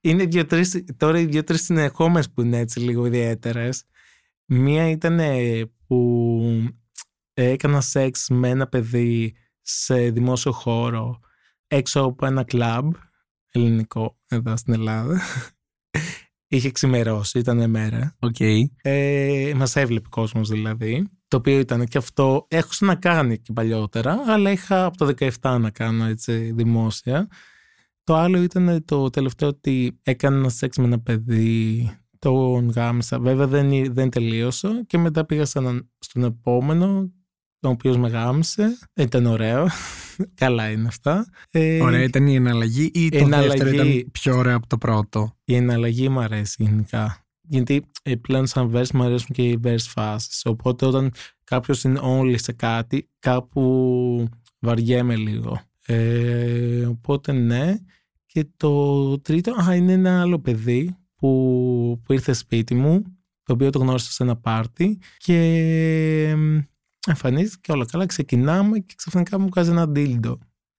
είναι 0.00 0.24
δύο-τρεις, 0.24 0.84
τώρα 0.96 1.18
οι 1.18 1.24
δύο-τρει 1.26 1.58
συνεχόμε 1.58 2.22
που 2.34 2.42
είναι 2.42 2.58
έτσι 2.58 2.80
λίγο 2.80 3.06
ιδιαίτερες. 3.06 3.84
Μία 4.44 4.88
ήταν 4.88 5.20
που 5.86 6.74
έκανα 7.42 7.80
σεξ 7.80 8.28
με 8.28 8.48
ένα 8.48 8.66
παιδί 8.66 9.36
σε 9.60 10.10
δημόσιο 10.10 10.52
χώρο 10.52 11.18
έξω 11.66 12.00
από 12.00 12.26
ένα 12.26 12.44
κλαμπ 12.44 12.92
ελληνικό 13.52 14.18
εδώ 14.28 14.56
στην 14.56 14.72
Ελλάδα. 14.72 15.20
Είχε 16.48 16.70
ξημερώσει, 16.70 17.38
ήταν 17.38 17.70
μέρα. 17.70 18.16
Okay. 18.26 18.60
Ε, 18.82 19.52
μας 19.56 19.76
έβλεπε 19.76 20.08
κόσμος 20.10 20.48
δηλαδή. 20.48 21.08
Το 21.28 21.36
οποίο 21.36 21.58
ήταν 21.58 21.86
και 21.86 21.98
αυτό, 21.98 22.46
έχω 22.50 22.68
να 22.80 22.94
κάνει 22.94 23.38
και 23.38 23.52
παλιότερα, 23.52 24.22
αλλά 24.26 24.50
είχα 24.50 24.84
από 24.84 24.96
το 24.96 25.14
17 25.40 25.58
να 25.60 25.70
κάνω 25.70 26.04
έτσι 26.04 26.52
δημόσια. 26.52 27.28
Το 28.04 28.14
άλλο 28.14 28.42
ήταν 28.42 28.84
το 28.84 29.10
τελευταίο 29.10 29.48
ότι 29.48 30.00
έκανα 30.02 30.48
σεξ 30.48 30.76
με 30.76 30.84
ένα 30.84 31.00
παιδί, 31.00 31.90
τον 32.18 32.68
γάμισα. 32.70 33.18
Βέβαια 33.20 33.46
δεν, 33.46 33.94
δεν 33.94 34.10
τελείωσα 34.10 34.84
και 34.86 34.98
μετά 34.98 35.24
πήγα 35.24 35.44
στον 35.98 36.24
επόμενο 36.24 37.12
ο 37.66 37.70
οποίο 37.70 37.98
με 37.98 38.08
γάμισε. 38.08 38.78
Ήταν 38.94 39.26
ωραίο. 39.26 39.66
Καλά 40.34 40.70
είναι 40.70 40.88
αυτά. 40.88 41.26
Ε, 41.50 41.82
Ωραία 41.82 42.02
ήταν 42.02 42.26
η 42.26 42.34
εναλλαγή 42.34 42.90
ή 42.94 43.08
το 43.08 43.18
εναλλαγή, 43.18 43.48
δεύτερο 43.48 43.70
ήταν 43.70 44.10
πιο 44.12 44.36
ωραίο 44.36 44.56
από 44.56 44.66
το 44.66 44.78
πρώτο; 44.78 45.36
Η 45.44 45.54
εναλλαγή 45.54 46.08
μου 46.08 46.20
αρέσει 46.20 46.56
γενικά. 46.62 47.20
Γιατί 47.48 47.84
ε, 48.02 48.14
πλέον 48.14 48.46
σαν 48.46 48.72
verse 48.74 48.90
μου 48.92 49.02
αρέσουν 49.02 49.28
και 49.32 49.48
οι 49.48 49.60
verse 49.64 49.86
φάσεις. 49.88 50.42
Οπότε 50.44 50.86
όταν 50.86 51.12
κάποιος 51.44 51.84
είναι 51.84 51.98
όλοι 52.02 52.38
σε 52.38 52.52
κάτι, 52.52 53.08
κάπου 53.18 54.28
βαριέμαι 54.58 55.16
λίγο. 55.16 55.60
Ε, 55.86 56.84
οπότε 56.86 57.32
ναι. 57.32 57.74
Και 58.26 58.46
το 58.56 59.20
τρίτο, 59.20 59.54
α, 59.68 59.74
είναι 59.74 59.92
ένα 59.92 60.20
άλλο 60.20 60.40
παιδί 60.40 60.96
που, 61.16 62.00
που 62.04 62.12
ήρθε 62.12 62.32
σπίτι 62.32 62.74
μου, 62.74 63.02
το 63.42 63.52
οποίο 63.52 63.70
το 63.70 63.78
γνώρισα 63.78 64.10
σε 64.10 64.22
ένα 64.22 64.36
πάρτι 64.36 64.98
και 65.16 66.36
εμφανίζεται 67.06 67.56
και 67.60 67.72
όλα 67.72 67.84
καλά. 67.84 68.06
Ξεκινάμε 68.06 68.78
και 68.78 68.94
ξαφνικά 68.96 69.38
μου 69.38 69.48
βγάζει 69.48 69.70
ένα 69.70 69.88
ντίλντο. 69.88 70.38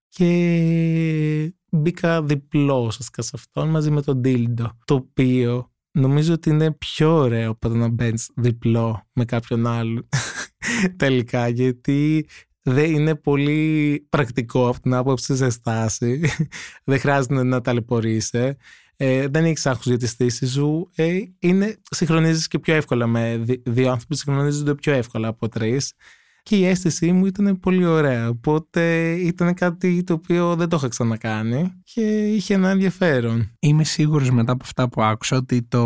Και 0.10 1.54
μπήκα 1.72 2.24
διπλός 2.24 2.88
ουσιαστικά 2.88 3.22
σε 3.22 3.32
αυτόν 3.34 3.70
μαζί 3.70 3.92
με 3.92 4.02
τον 4.02 4.18
ντίλντο. 4.18 4.78
Το 4.86 4.96
οποίο 4.96 5.72
νομίζω 5.92 6.34
ότι 6.34 6.50
είναι 6.50 6.72
πιο 6.72 7.16
ωραίο 7.16 7.52
από 7.52 7.70
το 7.70 7.76
να 7.76 7.88
μπαίνεις 7.88 8.32
διπλό 8.36 9.08
με 9.14 9.26
κάποιον 9.26 9.68
άλλον. 9.68 10.10
Τελικά, 10.98 11.48
γιατί 11.48 12.28
δεν 12.64 12.94
είναι 12.94 13.16
πολύ 13.16 14.00
πρακτικό 14.10 14.68
από 14.68 14.80
την 14.80 14.94
άποψη 14.94 15.36
σε 15.36 15.50
στάση. 15.50 16.22
δεν 16.86 17.00
χρειάζεται 17.00 17.44
να 17.44 17.62
ταλαιπωρείσαι. 17.62 18.58
Ε, 18.98 19.28
δεν 19.28 19.46
έχει 19.46 19.70
άγχος 19.70 19.86
για 19.86 19.98
τη 19.98 20.08
στήση 20.08 20.48
σου. 20.48 20.90
Ε, 20.96 21.18
είναι, 21.40 21.78
συγχρονίζεις 21.90 22.48
και 22.48 22.60
πιο 22.60 22.76
εύκολα 22.76 23.08
με 23.08 23.44
δύο 23.64 23.92
άνθρωποι, 23.92 24.16
συγχρονίζονται 24.18 24.76
πιο 24.76 24.94
εύκολα 24.94 25.28
από 25.28 25.50
τρεις 25.50 25.94
και 26.48 26.56
η 26.56 26.66
αίσθησή 26.66 27.12
μου 27.12 27.26
ήταν 27.26 27.60
πολύ 27.60 27.86
ωραία. 27.86 28.30
Οπότε 28.30 29.12
ήταν 29.12 29.54
κάτι 29.54 30.04
το 30.04 30.14
οποίο 30.14 30.56
δεν 30.56 30.70
το 30.70 30.76
είχα 30.76 30.88
ξανακάνει 30.88 31.72
και 31.84 32.02
είχε 32.28 32.54
ένα 32.54 32.70
ενδιαφέρον. 32.70 33.52
Είμαι 33.60 33.84
σίγουρος 33.84 34.32
μετά 34.32 34.52
από 34.52 34.64
αυτά 34.64 34.90
που 34.90 35.02
άκουσα 35.02 35.38
ότι 35.38 35.64
το, 35.64 35.84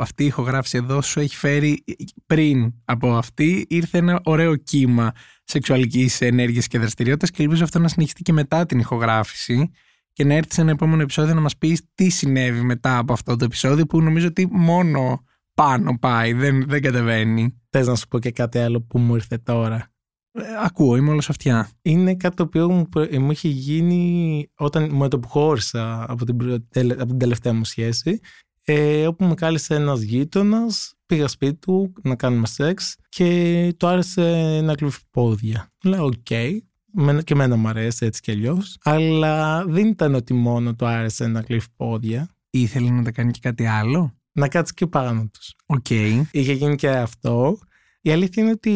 αυτή 0.00 0.22
η 0.22 0.26
ηχογράφηση 0.26 0.76
εδώ 0.76 1.02
σου 1.02 1.20
έχει 1.20 1.36
φέρει 1.36 1.84
πριν 2.26 2.72
από 2.84 3.16
αυτή 3.16 3.66
ήρθε 3.68 3.98
ένα 3.98 4.20
ωραίο 4.24 4.56
κύμα 4.56 5.12
σεξουαλικής 5.44 6.20
ενέργειας 6.20 6.66
και 6.66 6.78
δραστηριότητας 6.78 7.30
και 7.30 7.42
ελπίζω 7.42 7.64
αυτό 7.64 7.78
να 7.78 7.88
συνεχιστεί 7.88 8.22
και 8.22 8.32
μετά 8.32 8.66
την 8.66 8.78
ηχογράφηση 8.78 9.70
και 10.12 10.24
να 10.24 10.34
έρθει 10.34 10.54
σε 10.54 10.60
ένα 10.60 10.70
επόμενο 10.70 11.02
επεισόδιο 11.02 11.34
να 11.34 11.40
μας 11.40 11.56
πεις 11.56 11.82
τι 11.94 12.08
συνέβη 12.08 12.60
μετά 12.60 12.98
από 12.98 13.12
αυτό 13.12 13.36
το 13.36 13.44
επεισόδιο 13.44 13.86
που 13.86 14.00
νομίζω 14.00 14.26
ότι 14.26 14.48
μόνο 14.50 15.24
πάνω 15.54 15.98
πάει, 15.98 16.32
δεν, 16.32 16.64
δεν 16.68 16.82
κατεβαίνει. 16.82 17.60
Θες 17.70 17.86
να 17.86 17.94
σου 17.94 18.08
πω 18.08 18.18
και 18.18 18.30
κάτι 18.30 18.58
άλλο 18.58 18.82
που 18.82 18.98
μου 18.98 19.14
ήρθε 19.14 19.38
τώρα; 19.38 19.90
Ε, 20.32 20.42
ακούω, 20.64 20.96
είμαι 20.96 21.10
όλος 21.10 21.28
αυτιά. 21.28 21.70
Είναι 21.82 22.14
κάτι 22.14 22.36
το 22.36 22.42
οποίο 22.42 22.70
μου, 22.70 22.88
μου 23.20 23.30
είχε 23.30 23.48
γίνει 23.48 24.46
όταν 24.54 24.88
μου 24.92 25.08
το 25.08 25.20
χώρισα 25.26 26.10
από 26.10 26.24
την, 26.24 26.36
από 26.90 27.06
την 27.06 27.18
τελευταία 27.18 27.52
μου 27.52 27.64
σχέση. 27.64 28.20
Ε, 28.64 29.06
όπου 29.06 29.24
με 29.24 29.34
κάλεσε 29.34 29.74
ένας 29.74 30.00
γείτονας, 30.00 30.94
πήγα 31.06 31.28
σπίτι 31.28 31.54
του 31.54 31.92
να 32.02 32.16
κάνουμε 32.16 32.46
σεξ 32.46 32.96
και 33.08 33.74
του 33.76 33.86
άρεσε 33.86 34.60
να 34.60 34.74
γλύφει 34.74 35.00
πόδια. 35.10 35.72
Λέω, 35.84 36.04
OK, 36.04 36.12
okay. 36.30 36.58
Και 37.24 37.32
εμένα 37.32 37.56
μου 37.56 37.68
αρέσει 37.68 38.06
έτσι 38.06 38.20
κι 38.20 38.30
αλλιώς. 38.30 38.78
Αλλά 38.82 39.64
δεν 39.64 39.86
ήταν 39.86 40.14
ότι 40.14 40.34
μόνο 40.34 40.74
του 40.74 40.86
άρεσε 40.86 41.26
να 41.26 41.42
γλύφει 41.42 41.68
πόδια. 41.76 42.28
Ήθελε 42.50 42.90
να 42.90 43.02
τα 43.02 43.10
κάνει 43.10 43.30
και 43.30 43.40
κάτι 43.42 43.66
άλλο; 43.66 44.16
Να 44.32 44.48
κάτσει 44.48 44.74
και 44.74 44.86
πάνω 44.86 45.28
τους. 45.32 45.54
OK. 45.66 45.86
Okay. 45.88 46.22
Είχε 46.30 46.52
γίνει 46.52 46.76
και 46.76 46.88
αυτό. 46.88 47.58
Η 48.00 48.12
αλήθεια 48.12 48.42
είναι 48.42 48.52
ότι 48.52 48.72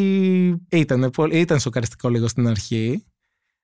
ήταν, 0.69 1.11
ήταν 1.31 1.59
σοκαριστικό 1.59 2.09
λίγο 2.09 2.27
στην 2.27 2.47
αρχή, 2.47 3.05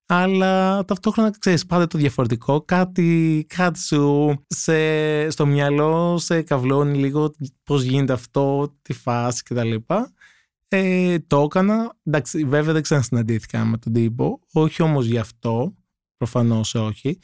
αλλά 0.06 0.86
ταυτόχρονα 0.86 1.34
ξέρεις 1.40 1.66
πάντα 1.66 1.88
το 1.88 1.98
διαφορετικό. 1.98 2.62
Κάτι, 2.62 3.46
κάτι 3.56 3.80
σου 3.80 4.34
σε, 4.48 5.30
στο 5.30 5.46
μυαλό 5.46 6.18
σε 6.18 6.42
καυλώνει 6.42 6.98
λίγο 6.98 7.34
πώς 7.64 7.84
γίνεται 7.84 8.14
αυτό, 8.14 8.76
τη 8.82 8.94
φάση 8.94 9.44
κτλ. 9.44 9.76
Ε, 10.76 11.20
το 11.28 11.42
έκανα. 11.42 11.96
Εντάξει, 12.04 12.44
βέβαια 12.44 12.74
δεν 12.74 12.82
ξανασυναντήθηκα 12.82 13.66
με 13.66 13.78
τον 13.78 13.94
τύπο. 13.94 14.40
Όχι 14.52 14.82
όμως 14.82 15.06
γι' 15.06 15.18
αυτό. 15.18 15.74
Προφανώς 16.18 16.76
όχι. 16.76 17.20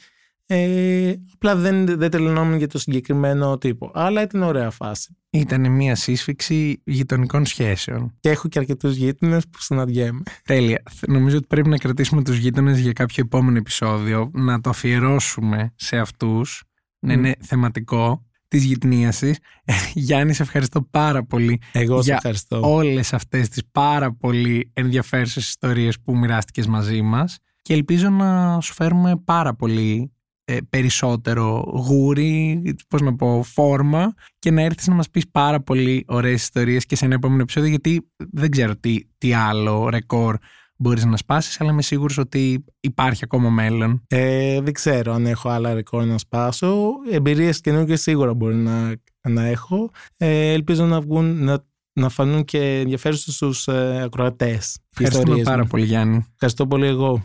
Ε, 0.46 1.14
απλά 1.34 1.56
δεν, 1.56 1.86
δεν 1.86 2.10
τελειωνόμουν 2.10 2.56
για 2.58 2.68
το 2.68 2.78
συγκεκριμένο 2.78 3.58
τύπο. 3.58 3.90
Αλλά 3.94 4.22
ήταν 4.22 4.42
ωραία 4.42 4.70
φάση. 4.70 5.16
Ήταν 5.30 5.70
μια 5.70 5.94
σύσφυξη 5.94 6.82
γειτονικών 6.84 7.46
σχέσεων. 7.46 8.16
Και 8.20 8.30
έχω 8.30 8.48
και 8.48 8.58
αρκετούς 8.58 8.96
γείτονες 8.96 9.44
που 9.48 9.62
συναντιέμαι. 9.62 10.22
Τέλεια. 10.44 10.82
Νομίζω 11.06 11.36
ότι 11.36 11.46
πρέπει 11.46 11.68
να 11.68 11.76
κρατήσουμε 11.76 12.22
τους 12.22 12.36
γείτονες 12.36 12.78
για 12.78 12.92
κάποιο 12.92 13.22
επόμενο 13.26 13.56
επεισόδιο, 13.56 14.30
να 14.34 14.60
το 14.60 14.70
αφιερώσουμε 14.70 15.72
σε 15.76 15.96
αυτούς, 15.98 16.62
να 16.98 17.12
είναι 17.12 17.36
θεματικό 17.40 18.29
της 18.50 18.64
γυτνίασης. 18.64 19.38
Γιάννη, 19.94 20.32
σε 20.32 20.42
ευχαριστώ 20.42 20.82
πάρα 20.82 21.24
πολύ 21.24 21.60
Εγώ 21.72 21.96
σε 21.96 22.02
για 22.02 22.14
ευχαριστώ. 22.14 22.60
όλες 22.74 23.12
αυτές 23.12 23.48
τις 23.48 23.62
πάρα 23.72 24.12
πολύ 24.12 24.70
ενδιαφέρουσες 24.72 25.48
ιστορίες 25.48 26.00
που 26.00 26.16
μοιράστηκες 26.16 26.66
μαζί 26.66 27.02
μας 27.02 27.38
και 27.62 27.72
ελπίζω 27.72 28.08
να 28.08 28.60
σου 28.60 28.72
φέρουμε 28.72 29.16
πάρα 29.24 29.54
πολύ 29.54 30.12
ε, 30.44 30.56
περισσότερο 30.70 31.72
γούρι, 31.88 32.62
πώς 32.88 33.00
να 33.00 33.14
πω, 33.16 33.42
φόρμα 33.42 34.14
και 34.38 34.50
να 34.50 34.62
έρθεις 34.62 34.86
να 34.86 34.94
μας 34.94 35.10
πεις 35.10 35.30
πάρα 35.30 35.60
πολύ 35.60 36.04
ωραίες 36.08 36.42
ιστορίες 36.42 36.86
και 36.86 36.96
σε 36.96 37.04
ένα 37.04 37.14
επόμενο 37.14 37.42
επεισόδιο 37.42 37.70
γιατί 37.70 38.10
δεν 38.16 38.50
ξέρω 38.50 38.76
τι, 38.76 38.98
τι 39.18 39.32
άλλο 39.32 39.88
ρεκόρ 39.88 40.36
μπορείς 40.82 41.04
να 41.04 41.16
σπάσεις 41.16 41.60
αλλά 41.60 41.70
είμαι 41.70 41.82
σίγουρος 41.82 42.18
ότι 42.18 42.64
υπάρχει 42.80 43.20
ακόμα 43.24 43.50
μέλλον. 43.50 44.02
Ε, 44.08 44.60
δεν 44.60 44.72
ξέρω 44.72 45.12
αν 45.12 45.26
έχω 45.26 45.48
άλλα 45.48 45.74
ρεκόρ 45.74 46.04
να 46.04 46.18
σπάσω. 46.18 46.88
Εμπειρίες 47.10 47.60
καινούργιες 47.60 48.00
σίγουρα 48.00 48.34
μπορεί 48.34 48.54
να, 48.54 48.94
να 49.28 49.46
έχω. 49.46 49.90
Ε, 50.16 50.52
ελπίζω 50.52 50.84
να 50.84 51.00
βγουν, 51.00 51.44
να, 51.44 51.64
να 51.92 52.08
φανούν 52.08 52.44
και 52.44 52.78
ενδιαφέρουσες 52.78 53.34
στους 53.34 53.68
ε, 53.68 54.02
ακροατές. 54.04 54.76
οι 54.76 54.82
Ευχαριστούμε 54.90 55.22
ιστορίες 55.22 55.46
πάρα 55.46 55.62
μου. 55.62 55.68
πολύ 55.68 55.84
Γιάννη. 55.84 56.26
Ευχαριστώ 56.32 56.66
πολύ 56.66 56.86
εγώ. 56.86 57.24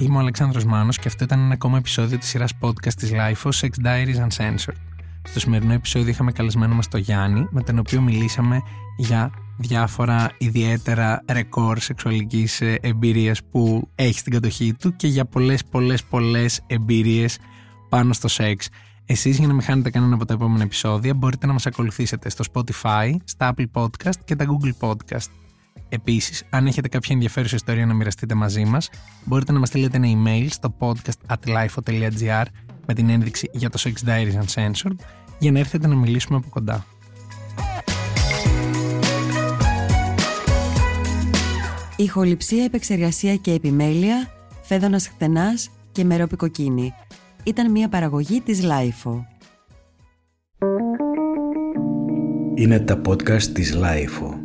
Είμαι 0.00 0.16
ο 0.16 0.20
Αλεξάνδρος 0.20 0.64
Μάνος 0.64 0.98
και 0.98 1.08
αυτό 1.08 1.24
ήταν 1.24 1.40
ένα 1.40 1.52
ακόμα 1.52 1.78
επεισόδιο 1.78 2.18
της 2.18 2.28
σειράς 2.28 2.52
podcast 2.60 2.94
της 2.96 3.10
LIFO 3.12 3.50
Sex 3.60 3.68
Diaries 3.86 4.28
Uncensored. 4.28 4.89
Στο 5.22 5.40
σημερινό 5.40 5.72
επεισόδιο 5.72 6.08
είχαμε 6.08 6.32
καλεσμένο 6.32 6.74
μας 6.74 6.88
τον 6.88 7.00
Γιάννη, 7.00 7.46
με 7.50 7.62
τον 7.62 7.78
οποίο 7.78 8.00
μιλήσαμε 8.00 8.62
για 8.96 9.30
διάφορα 9.58 10.30
ιδιαίτερα 10.38 11.24
ρεκόρ 11.32 11.78
σεξουαλικής 11.78 12.60
ε, 12.60 12.78
εμπειρίας 12.80 13.40
που 13.50 13.88
έχει 13.94 14.18
στην 14.18 14.32
κατοχή 14.32 14.74
του 14.74 14.96
και 14.96 15.06
για 15.06 15.24
πολλές 15.24 15.64
πολλές 15.64 16.04
πολλές 16.04 16.60
εμπειρίες 16.66 17.38
πάνω 17.88 18.12
στο 18.12 18.28
σεξ. 18.28 18.68
Εσείς 19.06 19.38
για 19.38 19.46
να 19.46 19.52
μην 19.52 19.62
χάνετε 19.62 19.90
κανένα 19.90 20.14
από 20.14 20.24
τα 20.24 20.34
επόμενα 20.34 20.62
επεισόδια 20.62 21.14
μπορείτε 21.14 21.46
να 21.46 21.52
μας 21.52 21.66
ακολουθήσετε 21.66 22.30
στο 22.30 22.44
Spotify, 22.52 23.14
στα 23.24 23.54
Apple 23.54 23.66
Podcast 23.72 24.16
και 24.24 24.36
τα 24.36 24.46
Google 24.46 24.88
Podcast. 24.88 25.30
Επίσης, 25.88 26.44
αν 26.50 26.66
έχετε 26.66 26.88
κάποια 26.88 27.14
ενδιαφέρουσα 27.14 27.54
ιστορία 27.54 27.86
να 27.86 27.94
μοιραστείτε 27.94 28.34
μαζί 28.34 28.64
μας, 28.64 28.90
μπορείτε 29.24 29.52
να 29.52 29.58
μας 29.58 29.68
στείλετε 29.68 29.96
ένα 29.96 30.06
email 30.08 30.46
στο 30.50 30.74
podcast 30.78 31.34
at 31.34 31.48
lifeo.gr 31.48 32.44
με 32.86 32.94
την 32.94 33.08
ένδειξη 33.08 33.50
για 33.52 33.70
το 33.70 33.82
Sex 33.82 34.08
Diaries 34.08 34.44
Uncensored 34.44 34.96
για 35.38 35.52
να 35.52 35.58
έρθετε 35.58 35.86
να 35.86 35.94
μιλήσουμε 35.94 36.36
από 36.36 36.46
κοντά. 36.50 36.86
Ηχοληψία, 41.96 42.64
επεξεργασία 42.64 43.36
και 43.36 43.52
επιμέλεια, 43.52 44.30
Φαίδωνας 44.62 45.08
Κτενάς 45.08 45.70
και 45.92 46.04
Μερόπη 46.04 46.36
Κοκκίνη. 46.36 46.94
Ήταν 47.44 47.70
μια 47.70 47.88
παραγωγή 47.88 48.40
της 48.40 48.62
LiFO. 48.62 49.26
Είναι 52.54 52.78
τα 52.80 53.00
podcast 53.06 53.42
της 53.42 53.76
LiFO. 53.76 54.39